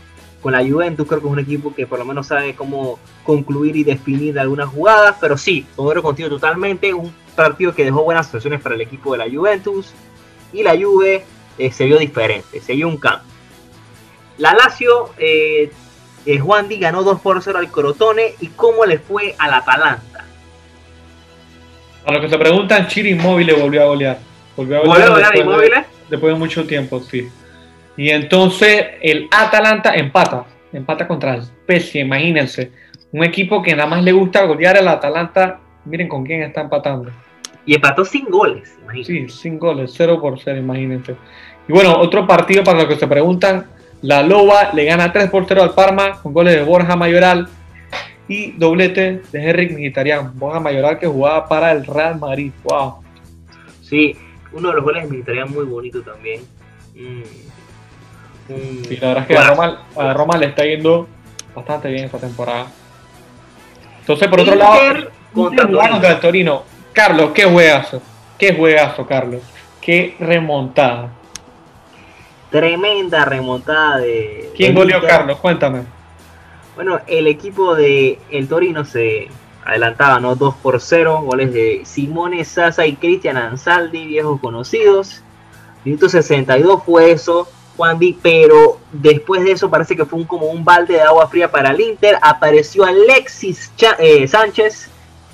con 0.41 0.53
la 0.53 0.67
Juventus. 0.67 1.07
Creo 1.07 1.21
que 1.21 1.27
es 1.27 1.33
un 1.33 1.39
equipo 1.39 1.75
que 1.75 1.87
por 1.87 1.99
lo 1.99 2.05
menos 2.05 2.27
sabe 2.27 2.55
cómo 2.55 2.99
concluir 3.25 3.77
y 3.77 3.85
definir 3.85 4.39
algunas 4.39 4.69
jugadas. 4.69 5.17
Pero 5.21 5.37
sí, 5.37 5.67
considero 5.77 6.03
contigo 6.03 6.29
totalmente. 6.29 6.93
Un 6.95 7.13
partido 7.35 7.75
que 7.75 7.85
dejó 7.85 8.03
buenas 8.03 8.27
situaciones 8.27 8.61
para 8.61 8.75
el 8.75 8.81
equipo 8.81 9.13
de 9.13 9.19
la 9.19 9.31
Juventus. 9.31 9.93
Y 10.53 10.63
la 10.63 10.77
Juve 10.77 11.25
eh, 11.59 11.73
se 11.73 11.85
vio 11.85 11.99
diferente, 11.99 12.61
se 12.61 12.75
vio 12.75 12.89
un 12.89 12.97
cambio. 12.97 13.29
La 14.39 14.55
Lazio, 14.55 15.11
eh, 15.19 15.71
Juan 16.41 16.69
Di 16.69 16.79
ganó 16.79 17.03
2 17.03 17.21
por 17.21 17.43
0 17.43 17.59
al 17.59 17.71
Crotone. 17.71 18.35
¿Y 18.41 18.49
cómo 18.49 18.85
le 18.85 18.99
fue 18.99 19.35
al 19.39 19.55
Atalanta? 19.55 20.25
A 22.07 22.13
lo 22.13 22.21
que 22.21 22.29
se 22.29 22.39
preguntan, 22.39 22.87
Chiri 22.89 23.11
Inmóvil 23.11 23.55
volvió 23.55 23.83
a 23.83 23.87
golear. 23.87 24.19
Volvió 24.57 24.79
a 24.79 24.81
golear, 24.81 25.33
después, 25.33 25.71
de, 25.71 25.85
después 26.09 26.33
de 26.33 26.39
mucho 26.39 26.67
tiempo, 26.67 27.01
sí. 27.01 27.29
Y 28.01 28.09
entonces 28.09 28.87
el 29.03 29.29
Atalanta 29.31 29.95
empata, 29.95 30.47
empata 30.73 31.07
contra 31.07 31.35
el 31.35 31.43
Spezia, 31.43 32.01
imagínense. 32.01 32.73
Un 33.13 33.23
equipo 33.25 33.61
que 33.63 33.77
nada 33.77 33.91
más 33.91 34.03
le 34.03 34.13
gusta 34.13 34.43
golear 34.45 34.79
al 34.79 34.89
Atalanta, 34.89 35.61
miren 35.85 36.09
con 36.09 36.25
quién 36.25 36.43
está 36.43 36.63
empatando. 36.63 37.11
Y 37.67 37.75
empató 37.75 38.07
sin 38.07 38.25
goles, 38.31 38.75
imagínense. 38.83 39.29
Sí, 39.35 39.43
sin 39.43 39.59
goles, 39.59 39.93
0 39.95 40.19
por 40.19 40.41
0, 40.41 40.59
imagínense. 40.59 41.15
Y 41.69 41.73
bueno, 41.75 41.95
otro 41.99 42.27
partido 42.27 42.65
para 42.65 42.79
los 42.79 42.87
que 42.87 42.97
se 42.97 43.07
preguntan, 43.07 43.67
la 44.01 44.23
Loba 44.23 44.73
le 44.73 44.87
gana 44.87 45.13
3 45.13 45.29
por 45.29 45.45
0 45.47 45.63
al 45.63 45.75
Parma 45.75 46.23
con 46.23 46.33
goles 46.33 46.55
de 46.55 46.63
Borja 46.63 46.97
Mayoral 46.97 47.51
y 48.29 48.53
doblete 48.53 49.21
de 49.31 49.47
Henrik 49.47 49.73
Mkhitaryan. 49.73 50.39
Borja 50.39 50.59
Mayoral 50.59 50.99
que 50.99 51.07
jugaba 51.07 51.47
para 51.47 51.71
el 51.73 51.85
Real 51.85 52.19
Madrid. 52.19 52.51
Wow. 52.65 52.95
Sí, 53.83 54.17
uno 54.53 54.71
de 54.71 54.77
los 54.77 54.85
goles 54.85 55.03
de 55.03 55.11
Mkhitaryan 55.11 55.53
muy 55.53 55.67
bonito 55.67 56.01
también. 56.01 56.41
Mm 56.95 57.50
Sí, 58.57 58.97
la 58.97 59.09
verdad 59.09 59.23
es 59.23 59.29
que 59.29 59.37
a 59.39 59.45
Roma, 59.45 59.83
a 59.97 60.13
Roma, 60.13 60.37
le 60.37 60.47
está 60.47 60.65
yendo 60.65 61.07
bastante 61.55 61.89
bien 61.89 62.07
esta 62.07 62.19
temporada. 62.19 62.67
Entonces, 64.01 64.29
por 64.29 64.41
otro 64.41 64.55
lado, 64.55 64.79
contra 65.33 66.11
el 66.11 66.21
Torino. 66.21 66.65
Carlos, 66.93 67.31
qué 67.33 67.45
juegazo. 67.45 68.03
Qué 68.37 68.55
juegazo, 68.55 69.07
Carlos. 69.07 69.43
Qué 69.81 70.17
remontada. 70.19 71.11
Tremenda 72.51 73.25
remontada 73.25 73.99
de. 73.99 74.51
¿Quién 74.57 74.75
goleó, 74.75 75.01
Carlos? 75.01 75.39
Cuéntame. 75.39 75.83
Bueno, 76.75 77.01
el 77.07 77.27
equipo 77.29 77.75
de 77.77 78.19
el 78.31 78.49
Torino 78.49 78.85
se 78.85 79.29
adelantaba, 79.65 80.19
¿no? 80.19 80.35
2 80.35 80.55
por 80.57 80.81
0. 80.81 81.23
Goles 81.23 81.53
de 81.53 81.83
Simone 81.85 82.45
Sasa 82.45 82.87
y 82.87 82.97
Cristian 82.97 83.37
Ansaldi, 83.37 84.07
viejos 84.07 84.41
conocidos. 84.41 85.23
Minuto 85.85 86.09
62 86.09 86.83
fue 86.85 87.13
eso 87.13 87.47
pero 88.23 88.79
después 88.93 89.45
de 89.45 89.53
eso 89.53 89.71
parece 89.71 89.97
que 89.97 90.05
fue 90.05 90.19
un, 90.19 90.25
como 90.25 90.47
un 90.47 90.65
balde 90.65 90.95
de 90.95 91.03
agua 91.03 91.29
fría 91.29 91.51
para 91.51 91.71
el 91.71 91.81
Inter. 91.81 92.19
Apareció 92.23 92.85
Alexis 92.85 93.73
eh, 93.99 94.27
Sánchez 94.29 94.89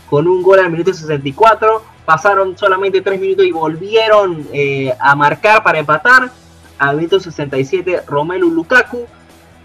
con 0.09 0.29
un 0.29 0.43
gol 0.43 0.61
al 0.61 0.71
minuto 0.71 0.93
64. 0.93 1.83
Pasaron 2.05 2.57
solamente 2.57 3.01
3 3.01 3.21
minutos 3.21 3.45
y 3.45 3.53
volvieron 3.53 4.47
eh, 4.53 4.95
a 5.01 5.15
marcar 5.17 5.63
para 5.63 5.79
empatar. 5.79 6.31
Al 6.79 6.97
minuto 6.97 7.21
67 7.21 8.03
Romelu 8.07 8.51
Lukaku. 8.51 9.07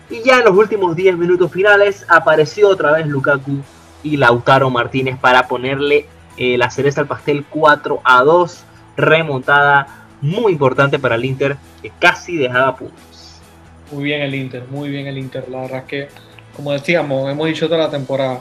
Y 0.09 0.23
ya 0.23 0.39
en 0.39 0.45
los 0.45 0.57
últimos 0.57 0.95
10 0.95 1.17
minutos 1.17 1.51
finales 1.51 2.05
apareció 2.09 2.69
otra 2.69 2.91
vez 2.91 3.07
Lukaku 3.07 3.59
y 4.03 4.17
Lautaro 4.17 4.69
Martínez 4.69 5.17
para 5.19 5.47
ponerle 5.47 6.07
eh, 6.35 6.57
la 6.57 6.69
cereza 6.69 7.01
al 7.01 7.07
pastel 7.07 7.45
4 7.49 8.01
a 8.03 8.23
2. 8.23 8.63
Remontada 8.97 10.00
muy 10.21 10.53
importante 10.53 10.99
para 10.99 11.15
el 11.15 11.25
Inter, 11.25 11.57
que 11.81 11.91
casi 11.99 12.37
dejaba 12.37 12.75
puntos. 12.75 13.41
Muy 13.91 14.03
bien 14.03 14.21
el 14.21 14.33
Inter, 14.35 14.63
muy 14.69 14.89
bien 14.89 15.07
el 15.07 15.17
Inter. 15.17 15.49
La 15.49 15.61
verdad 15.61 15.85
que, 15.85 16.07
como 16.55 16.71
decíamos, 16.71 17.29
hemos 17.29 17.47
dicho 17.47 17.67
toda 17.67 17.79
la 17.79 17.89
temporada, 17.89 18.39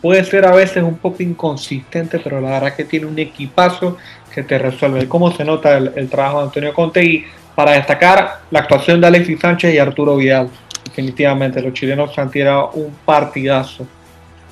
puede 0.00 0.24
ser 0.24 0.46
a 0.46 0.54
veces 0.54 0.82
un 0.82 0.96
poco 0.96 1.22
inconsistente, 1.22 2.18
pero 2.18 2.40
la 2.40 2.50
verdad 2.50 2.74
que 2.74 2.84
tiene 2.84 3.06
un 3.06 3.18
equipazo 3.18 3.96
que 4.32 4.42
te 4.42 4.58
resuelve. 4.58 5.08
¿Cómo 5.08 5.32
se 5.32 5.44
nota 5.44 5.76
el, 5.76 6.08
trabajo 6.08 6.38
de 6.38 6.44
Antonio 6.44 6.72
Conte? 6.72 7.04
Y 7.04 7.24
para 7.54 7.72
destacar 7.72 8.42
la 8.50 8.60
actuación 8.60 9.00
de 9.00 9.06
Alexis 9.08 9.40
Sánchez 9.40 9.74
y 9.74 9.78
Arturo 9.78 10.16
Vidal. 10.16 10.48
Definitivamente, 10.84 11.60
los 11.60 11.72
chilenos 11.72 12.14
se 12.14 12.20
han 12.20 12.30
tirado 12.30 12.70
un 12.70 12.94
partidazo. 13.04 13.86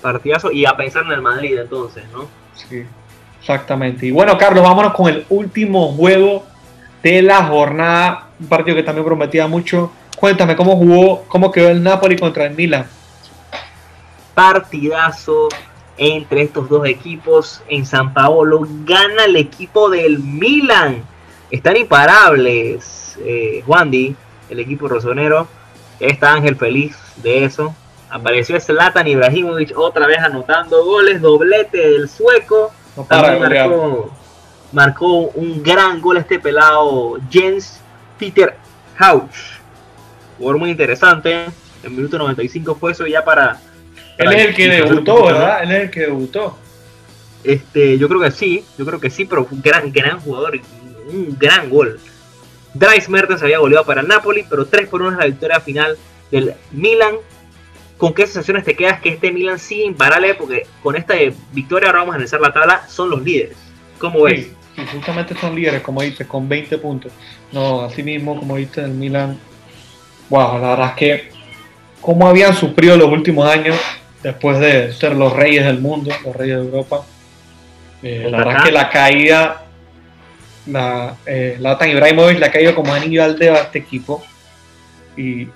Partidazo 0.03 0.51
y 0.51 0.67
a 0.67 0.77
pensar 0.77 1.05
en 1.05 1.13
el 1.13 1.23
Madrid 1.23 1.57
entonces, 1.59 2.05
¿no? 2.13 2.27
Sí, 2.55 2.83
exactamente. 3.41 4.07
Y 4.07 4.11
bueno, 4.11 4.37
Carlos, 4.37 4.63
vámonos 4.63 4.93
con 4.95 5.09
el 5.09 5.25
último 5.29 5.93
juego 5.93 6.45
de 7.11 7.23
la 7.23 7.45
jornada, 7.45 8.29
un 8.41 8.47
partido 8.47 8.77
que 8.77 8.83
también 8.83 9.05
prometía 9.05 9.47
mucho. 9.47 9.93
Cuéntame 10.17 10.57
cómo 10.57 10.75
jugó, 10.77 11.25
cómo 11.29 11.53
quedó 11.53 11.69
el 11.69 11.83
Napoli 11.83 12.17
contra 12.17 12.47
el 12.47 12.55
Milan. 12.55 12.87
Partidazo 14.35 15.49
entre 15.99 16.43
estos 16.43 16.69
dos 16.69 16.87
equipos 16.87 17.63
en 17.69 17.85
San 17.85 18.15
Paolo. 18.15 18.67
Gana 18.85 19.27
el 19.27 19.37
equipo 19.37 19.91
del 19.91 20.19
Milan. 20.19 21.05
Están 21.51 21.77
imparables. 21.77 23.19
Eh, 23.21 23.63
Juan 23.67 23.93
el 23.93 24.61
equipo 24.61 24.89
rosonero. 24.89 25.47
Está 26.01 26.33
Ángel 26.33 26.57
feliz 26.57 26.97
de 27.17 27.45
eso. 27.45 27.75
Apareció 28.09 28.59
Zlatan 28.59 29.07
Ibrahimovic 29.07 29.77
otra 29.77 30.07
vez 30.07 30.21
anotando 30.21 30.85
goles. 30.85 31.21
Doblete 31.21 31.79
del 31.79 32.09
sueco. 32.09 32.73
No 32.97 33.05
para 33.05 33.39
marcó 33.39 34.11
un 35.35 35.63
gran 35.63 36.01
gol 36.01 36.17
este 36.17 36.39
pelado 36.39 37.19
Jens 37.31 37.81
Peter 38.19 38.57
Hauch. 38.99 39.35
Jugador 40.39 40.59
muy 40.59 40.71
interesante. 40.71 41.47
En 41.83 41.97
minuto 41.97 42.19
95 42.19 42.77
fue 42.77 42.93
eso 42.93 43.07
ya 43.07 43.25
para. 43.25 43.61
Él 44.19 44.33
es 44.33 44.47
el 44.47 44.55
que 44.55 44.69
debutó, 44.69 45.27
¿verdad? 45.27 45.63
Él 45.63 45.73
es 45.73 45.83
el 45.85 45.91
que 45.91 46.01
debutó. 46.01 46.59
Este, 47.43 47.99
yo 47.99 48.09
creo 48.09 48.21
que 48.21 48.31
sí, 48.31 48.65
yo 48.79 48.87
creo 48.87 48.99
que 49.01 49.11
sí, 49.11 49.27
pero 49.27 49.45
fue 49.45 49.57
un 49.57 49.63
gran, 49.63 49.93
gran 49.93 50.19
jugador, 50.21 50.59
un 51.09 51.37
gran 51.39 51.69
gol. 51.69 52.01
Dries 52.73 53.09
Mertens 53.09 53.43
había 53.43 53.59
goleado 53.59 53.85
para 53.85 54.01
el 54.01 54.09
Napoli, 54.09 54.45
pero 54.49 54.67
3 54.67 54.89
por 54.89 55.03
1 55.03 55.13
es 55.13 55.19
la 55.19 55.27
victoria 55.27 55.61
final 55.61 55.97
del 56.31 56.55
Milan. 56.73 57.17
¿Con 57.99 58.15
qué 58.15 58.27
sensaciones 58.27 58.65
te 58.65 58.75
quedas 58.75 59.01
que 59.01 59.11
este 59.11 59.31
Milan 59.31 59.59
sigue 59.59 59.85
imparable? 59.85 60.35
Porque 60.35 60.67
con 60.83 60.97
esta 60.97 61.15
victoria, 61.53 61.89
ahora 61.89 62.01
vamos 62.01 62.15
a 62.15 62.17
analizar 62.17 62.41
la 62.41 62.53
tabla, 62.53 62.89
son 62.89 63.11
los 63.11 63.23
líderes. 63.23 63.57
¿Cómo 63.99 64.23
ves? 64.23 64.49
Y 64.77 64.87
justamente 64.87 65.35
son 65.35 65.55
líderes, 65.55 65.83
como 65.83 66.03
dices, 66.03 66.27
con 66.27 66.49
20 66.49 66.79
puntos. 66.79 67.13
No, 67.53 67.83
así 67.83 68.03
mismo, 68.03 68.39
como 68.39 68.57
dices, 68.57 68.85
el 68.85 68.91
Milan, 68.91 69.39
wow, 70.31 70.59
la 70.59 70.71
verdad 70.71 70.89
es 70.89 70.95
que 70.95 71.29
cómo 72.01 72.27
habían 72.27 72.55
sufrido 72.55 72.97
los 72.97 73.09
últimos 73.09 73.49
años 73.49 73.77
después 74.23 74.59
de 74.59 74.93
ser 74.93 75.15
los 75.15 75.33
reyes 75.33 75.65
del 75.65 75.81
mundo, 75.81 76.11
los 76.25 76.35
reyes 76.35 76.57
de 76.57 76.65
Europa. 76.65 77.05
Eh, 78.03 78.29
la 78.31 78.39
verdad 78.39 78.57
es 78.57 78.63
que 78.65 78.73
la 78.73 78.91
caída, 78.91 79.65
la, 80.67 81.17
eh, 81.25 81.57
Latan 81.61 81.91
Ibrahimovic 81.91 82.39
la 82.39 82.47
ha 82.47 82.51
caído 82.51 82.75
como 82.75 82.93
anillo 82.93 83.23
al 83.23 83.39
dedo 83.39 83.55
a 83.55 83.61
este 83.61 83.79
equipo 83.79 84.23
y 85.17 85.49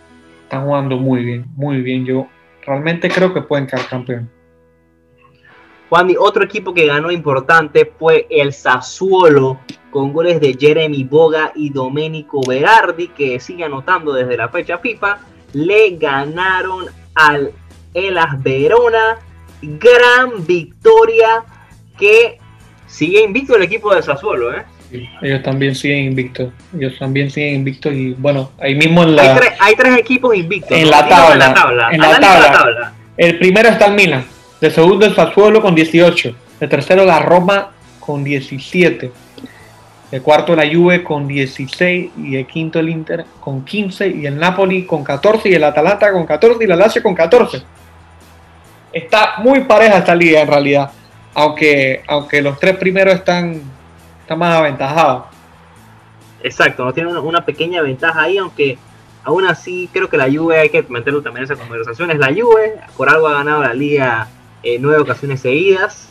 están 0.44 0.64
jugando 0.64 0.96
muy 0.96 1.24
bien, 1.24 1.46
muy 1.56 1.82
bien. 1.82 2.06
Yo 2.06 2.28
realmente 2.64 3.08
creo 3.10 3.34
que 3.34 3.42
pueden 3.42 3.66
quedar 3.66 3.86
campeón. 3.86 4.30
Juan, 5.88 6.14
otro 6.18 6.44
equipo 6.44 6.74
que 6.74 6.86
ganó 6.86 7.10
importante 7.10 7.90
fue 7.98 8.26
el 8.30 8.52
Sassuolo, 8.52 9.60
con 9.90 10.12
goles 10.12 10.40
de 10.40 10.54
Jeremy 10.58 11.04
Boga 11.04 11.52
y 11.54 11.70
Domenico 11.70 12.40
Berardi, 12.46 13.08
que 13.08 13.40
sigue 13.40 13.64
anotando 13.64 14.12
desde 14.12 14.36
la 14.36 14.48
fecha 14.48 14.78
FIFA. 14.78 15.18
le 15.54 15.96
ganaron 15.96 16.86
al 17.14 17.52
Elas 17.94 18.42
Verona. 18.42 19.18
Gran 19.62 20.46
victoria 20.46 21.42
que 21.98 22.38
sigue 22.86 23.22
invicto 23.22 23.56
el 23.56 23.62
equipo 23.62 23.94
de 23.94 24.02
Sassuolo, 24.02 24.54
¿eh? 24.54 24.64
ellos 25.22 25.42
también 25.42 25.74
siguen 25.74 26.04
invictos. 26.04 26.52
Ellos 26.74 26.98
también 26.98 27.30
siguen 27.30 27.56
invictos 27.56 27.92
y 27.92 28.12
bueno, 28.12 28.52
ahí 28.60 28.74
mismo 28.74 29.02
en 29.02 29.16
la... 29.16 29.22
Hay 29.22 29.38
tres, 29.38 29.52
hay 29.60 29.74
tres 29.74 29.98
equipos 29.98 30.34
invictos. 30.34 30.76
En, 30.76 30.84
¿no? 30.84 30.90
la 30.90 31.08
tabla, 31.08 31.34
En 31.34 31.40
la 31.40 31.54
tabla. 31.54 31.90
en 31.92 32.00
la 32.00 32.52
tabla. 32.52 32.92
El 33.16 33.38
primero 33.38 33.68
está 33.68 33.86
el 33.86 33.94
Milan. 33.94 34.24
De 34.60 34.70
segundo 34.70 35.06
el 35.06 35.14
Sassuolo 35.14 35.62
con 35.62 35.74
18. 35.74 36.34
De 36.58 36.68
tercero 36.68 37.04
la 37.04 37.20
Roma 37.20 37.70
con 38.00 38.24
17. 38.24 39.12
De 40.10 40.20
cuarto 40.20 40.56
la 40.56 40.66
Juve 40.66 41.04
con 41.04 41.28
16. 41.28 42.10
Y 42.16 42.30
de 42.32 42.44
quinto 42.44 42.80
el 42.80 42.88
Inter 42.88 43.24
con 43.40 43.64
15. 43.64 44.08
Y 44.08 44.26
el 44.26 44.38
Napoli 44.38 44.84
con 44.84 45.04
14. 45.04 45.48
Y 45.48 45.54
el 45.54 45.64
Atalanta 45.64 46.10
con 46.12 46.26
14. 46.26 46.64
Y 46.64 46.66
la 46.66 46.76
Lazio 46.76 47.02
con 47.02 47.14
14. 47.14 47.62
Está 48.92 49.34
muy 49.38 49.60
pareja 49.60 49.98
esta 49.98 50.14
liga 50.14 50.40
en 50.40 50.48
realidad. 50.48 50.90
Aunque, 51.34 52.02
aunque 52.08 52.42
los 52.42 52.58
tres 52.58 52.76
primeros 52.76 53.14
están, 53.14 53.60
están 54.22 54.38
más 54.38 54.56
aventajados. 54.56 55.24
Exacto, 56.42 56.84
no 56.84 56.92
tiene 56.92 57.16
una, 57.16 57.44
pequeña 57.44 57.82
ventaja 57.82 58.22
ahí, 58.22 58.38
aunque 58.38 58.78
aún 59.24 59.44
así 59.44 59.88
creo 59.92 60.08
que 60.08 60.16
la 60.16 60.30
Juve 60.30 60.58
hay 60.58 60.68
que 60.70 60.84
meterlo 60.88 61.22
también 61.22 61.44
en 61.44 61.52
esa 61.52 61.60
conversación. 61.60 62.10
Es 62.10 62.18
la 62.18 62.28
Juve, 62.28 62.74
por 62.96 63.08
algo 63.08 63.28
ha 63.28 63.34
ganado 63.34 63.62
la 63.62 63.74
liga 63.74 64.28
en 64.62 64.82
nueve 64.82 65.02
ocasiones 65.02 65.40
seguidas. 65.40 66.08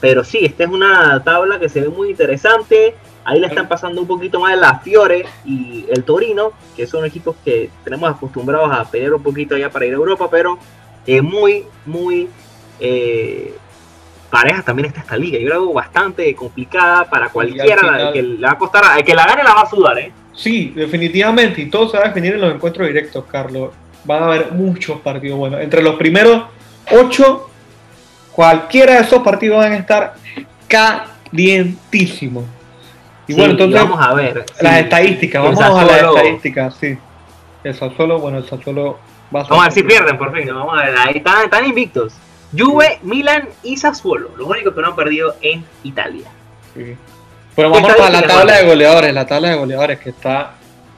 Pero 0.00 0.22
sí, 0.24 0.38
esta 0.42 0.64
es 0.64 0.70
una 0.70 1.22
tabla 1.24 1.58
que 1.58 1.68
se 1.68 1.80
ve 1.80 1.88
muy 1.88 2.10
interesante. 2.10 2.94
Ahí 3.24 3.40
le 3.40 3.46
están 3.46 3.68
pasando 3.68 4.02
un 4.02 4.06
poquito 4.06 4.38
más 4.38 4.58
la 4.58 4.80
Fiore 4.80 5.24
y 5.46 5.86
el 5.88 6.04
Torino, 6.04 6.52
que 6.76 6.86
son 6.86 7.06
equipos 7.06 7.34
que 7.42 7.70
tenemos 7.82 8.10
acostumbrados 8.10 8.70
a 8.70 8.84
pelear 8.84 9.14
un 9.14 9.22
poquito 9.22 9.54
allá 9.54 9.70
para 9.70 9.86
ir 9.86 9.92
a 9.92 9.96
Europa, 9.96 10.28
pero 10.30 10.58
eh, 11.06 11.22
muy, 11.22 11.64
muy 11.86 12.28
eh, 12.80 13.54
pareja 14.28 14.62
también 14.62 14.88
está 14.88 15.00
esta 15.00 15.16
liga. 15.16 15.38
Yo 15.38 15.48
la 15.48 15.56
veo 15.56 15.72
bastante 15.72 16.34
complicada 16.34 17.08
para 17.08 17.30
cualquiera 17.30 17.78
final- 17.78 18.12
que 18.12 18.22
le 18.22 18.46
va 18.46 18.52
a 18.52 18.58
costar, 18.58 18.98
el 18.98 19.04
que 19.04 19.14
la 19.14 19.26
gane 19.26 19.42
la 19.42 19.54
va 19.54 19.62
a 19.62 19.70
sudar, 19.70 19.98
¿eh? 19.98 20.12
Sí, 20.34 20.72
definitivamente. 20.76 21.62
Y 21.62 21.70
todo 21.70 21.88
se 21.88 21.96
va 21.96 22.04
a 22.04 22.08
definir 22.08 22.34
en 22.34 22.42
los 22.42 22.54
encuentros 22.54 22.86
directos, 22.86 23.24
Carlos. 23.30 23.70
Van 24.04 24.22
a 24.22 24.26
haber 24.26 24.52
muchos 24.52 25.00
partidos 25.00 25.38
buenos. 25.38 25.60
Entre 25.62 25.82
los 25.82 25.94
primeros 25.94 26.42
ocho, 26.90 27.48
cualquiera 28.34 28.94
de 28.94 29.00
esos 29.00 29.22
partidos 29.22 29.58
van 29.58 29.72
a 29.72 29.76
estar 29.76 30.14
calientísimos. 30.68 32.44
Y 33.26 33.32
Sí, 33.32 33.38
bueno, 33.38 33.52
entonces, 33.52 33.80
vamos 33.80 34.06
a 34.06 34.14
ver. 34.14 34.44
las 34.60 34.74
sí. 34.74 34.80
estadísticas. 34.80 35.42
Vamos 35.42 35.60
a 35.60 35.84
las 35.84 36.02
estadísticas, 36.02 36.74
sí. 36.78 36.98
El 37.62 37.74
Sassuolo, 37.74 38.18
bueno, 38.18 38.38
el 38.38 38.44
Sassuolo 38.46 38.98
va 39.34 39.40
a 39.40 39.44
Vamos 39.44 39.60
a 39.60 39.62
ver 39.68 39.72
si 39.72 39.82
pierden 39.82 40.18
por 40.18 40.34
fin. 40.36 40.46
Vamos 40.52 40.78
a 40.78 40.84
ver, 40.84 40.94
ahí 40.98 41.16
están, 41.16 41.44
están 41.44 41.64
invictos. 41.64 42.12
Juve, 42.56 42.98
Milan 43.02 43.48
y 43.62 43.76
Sassuolo, 43.76 44.30
los 44.36 44.46
únicos 44.46 44.74
que 44.74 44.80
no 44.80 44.88
han 44.88 44.96
perdido 44.96 45.34
en 45.40 45.64
Italia. 45.82 46.26
Sí. 46.74 46.96
Pero 47.56 47.70
vamos 47.70 47.90
a 47.98 48.10
la 48.10 48.22
tabla 48.26 48.56
de 48.58 48.66
goleadores. 48.66 49.14
La 49.14 49.26
tabla 49.26 49.50
de 49.50 49.54
goleadores 49.56 49.98
que 50.00 50.10
está, 50.10 50.54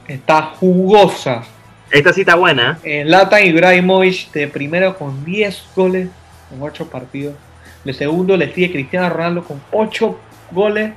está 0.07 0.41
jugosa. 0.41 1.43
Esta 1.89 2.11
cita 2.11 2.35
buena. 2.35 2.79
¿eh? 2.83 3.01
En 3.01 3.11
Latan 3.11 3.45
Ibrahimovic 3.45 4.31
de 4.31 4.47
primero 4.47 4.97
con 4.97 5.23
10 5.23 5.63
goles 5.75 6.09
en 6.51 6.61
8 6.61 6.89
partidos. 6.89 7.35
De 7.83 7.93
segundo 7.93 8.35
le 8.35 8.53
sigue 8.53 8.71
Cristiano 8.71 9.09
Ronaldo 9.09 9.43
con 9.43 9.61
8 9.71 10.19
goles 10.51 10.91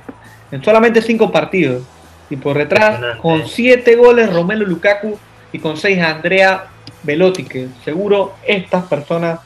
en 0.51 0.63
solamente 0.63 1.01
5 1.01 1.31
partidos. 1.31 1.83
Y 2.29 2.37
por 2.37 2.57
detrás 2.57 3.17
con 3.21 3.47
7 3.47 3.95
goles 3.95 4.31
Romelu 4.31 4.65
Lukaku 4.65 5.17
y 5.51 5.59
con 5.59 5.77
6 5.77 6.01
Andrea 6.01 6.65
Velotti, 7.03 7.43
que 7.43 7.67
seguro 7.83 8.35
estas 8.45 8.85
personas 8.85 9.39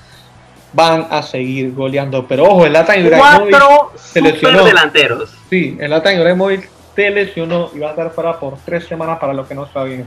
van 0.73 1.07
a 1.09 1.23
seguir 1.23 1.73
goleando. 1.73 2.27
Pero 2.27 2.43
ojo, 2.43 2.65
el 2.65 2.73
Latan 2.73 2.99
Ibrahimovic, 2.99 3.55
se 3.97 4.21
lesionó. 4.21 4.65
delanteros. 4.65 5.33
sí, 5.49 5.77
el 5.79 5.89
Latan 5.89 6.17
Ibrahimovic 6.17 6.69
se 6.95 7.09
lesionó 7.09 7.71
y 7.73 7.79
va 7.79 7.87
a 7.87 7.89
estar 7.91 8.11
fuera 8.11 8.39
por 8.39 8.57
3 8.63 8.85
semanas 8.85 9.17
para 9.19 9.33
los 9.33 9.47
que 9.47 9.55
no 9.55 9.67
saben. 9.71 10.05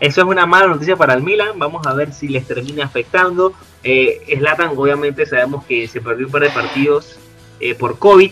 Eso 0.00 0.20
es 0.20 0.26
una 0.26 0.46
mala 0.46 0.68
noticia 0.68 0.96
para 0.96 1.14
el 1.14 1.22
Milan. 1.22 1.58
Vamos 1.58 1.86
a 1.86 1.92
ver 1.92 2.12
si 2.12 2.28
les 2.28 2.46
termina 2.46 2.84
afectando. 2.84 3.52
Eh, 3.82 4.38
obviamente, 4.76 5.26
sabemos 5.26 5.64
que 5.64 5.88
se 5.88 6.00
perdió 6.00 6.26
un 6.26 6.32
par 6.32 6.42
de 6.42 6.50
partidos 6.50 7.18
eh, 7.58 7.74
por 7.74 7.98
COVID, 7.98 8.30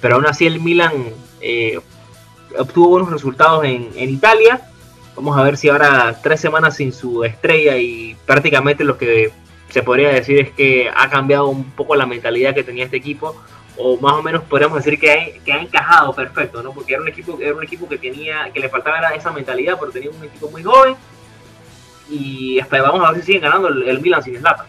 pero 0.00 0.16
aún 0.16 0.26
así 0.26 0.46
el 0.46 0.60
Milan 0.60 0.92
eh, 1.40 1.80
obtuvo 2.56 2.90
buenos 2.90 3.10
resultados 3.10 3.64
en, 3.64 3.90
en 3.96 4.10
Italia. 4.10 4.60
Vamos 5.16 5.36
a 5.36 5.42
ver 5.42 5.56
si 5.56 5.68
ahora 5.68 6.20
tres 6.22 6.40
semanas 6.40 6.76
sin 6.76 6.92
su 6.92 7.24
estrella 7.24 7.76
y 7.76 8.16
prácticamente 8.26 8.84
lo 8.84 8.96
que 8.96 9.32
se 9.70 9.82
podría 9.82 10.10
decir 10.10 10.38
es 10.38 10.50
que 10.50 10.88
ha 10.94 11.10
cambiado 11.10 11.48
un 11.48 11.70
poco 11.72 11.96
la 11.96 12.06
mentalidad 12.06 12.54
que 12.54 12.62
tenía 12.62 12.84
este 12.84 12.96
equipo 12.96 13.36
o 13.76 13.96
más 13.98 14.14
o 14.14 14.22
menos 14.22 14.42
podríamos 14.44 14.82
decir 14.82 14.98
que 14.98 15.10
ha, 15.10 15.58
encajado 15.58 16.12
perfecto, 16.12 16.62
¿no? 16.62 16.72
Porque 16.72 16.94
era 16.94 17.02
un 17.02 17.08
equipo, 17.08 17.38
era 17.40 17.54
un 17.54 17.62
equipo 17.62 17.88
que 17.88 17.98
tenía, 17.98 18.50
que 18.52 18.60
le 18.60 18.68
faltaba 18.68 19.14
esa 19.14 19.32
mentalidad, 19.32 19.76
pero 19.78 19.92
tenía 19.92 20.10
un 20.10 20.24
equipo 20.24 20.50
muy 20.50 20.62
joven 20.62 20.96
y 22.08 22.60
vamos 22.70 23.02
a 23.04 23.12
ver 23.12 23.20
si 23.20 23.26
siguen 23.26 23.42
ganando 23.42 23.68
el, 23.68 24.00
Milan 24.00 24.22
sin 24.22 24.38
Zlatan. 24.38 24.66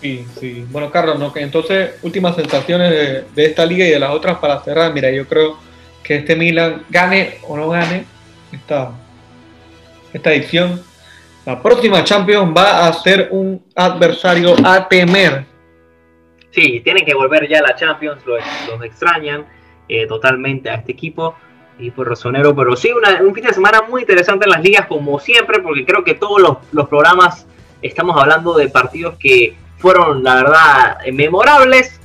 Sí, 0.00 0.26
sí. 0.38 0.66
Bueno, 0.70 0.90
Carlos, 0.90 1.18
¿no? 1.18 1.32
Entonces, 1.34 1.92
últimas 2.02 2.36
sensaciones 2.36 2.90
de, 2.90 3.24
de 3.34 3.46
esta 3.46 3.64
liga 3.64 3.86
y 3.86 3.90
de 3.90 3.98
las 3.98 4.10
otras 4.10 4.38
para 4.38 4.60
cerrar. 4.60 4.92
Mira, 4.92 5.10
yo 5.10 5.26
creo 5.26 5.58
que 6.02 6.16
este 6.16 6.36
Milan, 6.36 6.84
gane 6.90 7.38
o 7.48 7.56
no 7.56 7.70
gane 7.70 8.04
esta, 8.52 8.92
esta 10.12 10.32
edición, 10.32 10.82
la 11.44 11.60
próxima 11.62 12.04
Champions 12.04 12.54
va 12.56 12.86
a 12.86 12.92
ser 12.92 13.28
un 13.30 13.62
adversario 13.74 14.54
a 14.64 14.88
temer. 14.88 15.46
Sí, 16.54 16.80
tienen 16.84 17.04
que 17.04 17.14
volver 17.14 17.48
ya 17.48 17.58
a 17.58 17.62
la 17.62 17.74
Champions, 17.74 18.24
los, 18.26 18.40
los 18.68 18.82
extrañan 18.84 19.44
eh, 19.88 20.06
totalmente 20.06 20.70
a 20.70 20.74
este 20.76 20.92
equipo. 20.92 21.34
Y 21.78 21.90
por 21.90 22.08
razonero, 22.08 22.54
pero 22.54 22.76
sí, 22.76 22.92
una- 22.92 23.20
un 23.20 23.34
fin 23.34 23.44
de 23.44 23.52
semana 23.52 23.82
muy 23.82 24.02
interesante 24.02 24.44
en 24.44 24.52
las 24.52 24.62
ligas, 24.62 24.86
como 24.86 25.18
siempre, 25.18 25.58
porque 25.58 25.84
creo 25.84 26.04
que 26.04 26.14
todos 26.14 26.40
los, 26.40 26.58
los 26.70 26.88
programas 26.88 27.48
estamos 27.82 28.16
hablando 28.20 28.54
de 28.56 28.68
partidos 28.68 29.16
que 29.18 29.56
fueron, 29.78 30.22
la 30.22 30.36
verdad, 30.36 30.98
memorables. 31.12 32.00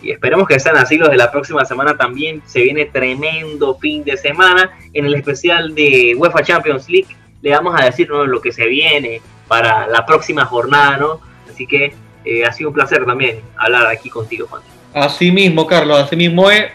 Y 0.00 0.12
esperemos 0.12 0.46
que 0.46 0.60
sean 0.60 0.76
así 0.76 0.96
los 0.96 1.10
de 1.10 1.16
la 1.16 1.32
próxima 1.32 1.64
semana 1.64 1.96
también. 1.96 2.40
Se 2.46 2.60
viene 2.62 2.84
tremendo 2.84 3.74
fin 3.78 4.04
de 4.04 4.16
semana. 4.16 4.70
En 4.94 5.04
el 5.06 5.14
especial 5.16 5.74
de 5.74 6.14
UEFA 6.16 6.42
Champions 6.44 6.88
League 6.88 7.08
le 7.42 7.50
vamos 7.50 7.74
a 7.78 7.84
decir 7.84 8.08
¿no? 8.08 8.24
lo 8.24 8.40
que 8.40 8.52
se 8.52 8.66
viene 8.66 9.20
para 9.48 9.88
la 9.88 10.06
próxima 10.06 10.44
jornada, 10.44 10.96
¿no? 10.98 11.20
Así 11.50 11.66
que 11.66 11.92
eh, 12.28 12.44
ha 12.44 12.52
sido 12.52 12.68
un 12.68 12.74
placer 12.74 13.06
también 13.06 13.40
hablar 13.56 13.86
aquí 13.86 14.10
contigo, 14.10 14.46
Juan. 14.48 14.62
Así 14.92 15.32
mismo, 15.32 15.66
Carlos, 15.66 15.98
así 15.98 16.14
mismo 16.14 16.50
es. 16.50 16.66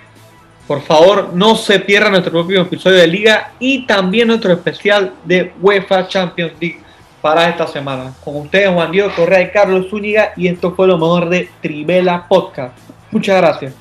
Por 0.67 0.81
favor, 0.81 1.31
no 1.33 1.55
se 1.55 1.79
pierda 1.79 2.09
nuestro 2.09 2.31
próximo 2.31 2.61
episodio 2.61 2.97
de 2.97 3.07
Liga 3.07 3.51
y 3.59 3.85
también 3.85 4.29
nuestro 4.29 4.53
especial 4.53 5.13
de 5.25 5.51
UEFA 5.61 6.07
Champions 6.07 6.53
League 6.59 6.79
para 7.21 7.49
esta 7.49 7.67
semana. 7.67 8.13
Con 8.23 8.37
ustedes, 8.37 8.71
Juan 8.71 8.91
Diego 8.91 9.11
Correa 9.15 9.41
y 9.41 9.51
Carlos 9.51 9.87
Zúñiga, 9.89 10.33
y 10.35 10.47
esto 10.47 10.73
fue 10.73 10.87
lo 10.87 10.97
mejor 10.97 11.29
de 11.29 11.49
Trivela 11.61 12.25
Podcast. 12.27 12.77
Muchas 13.11 13.37
gracias. 13.37 13.73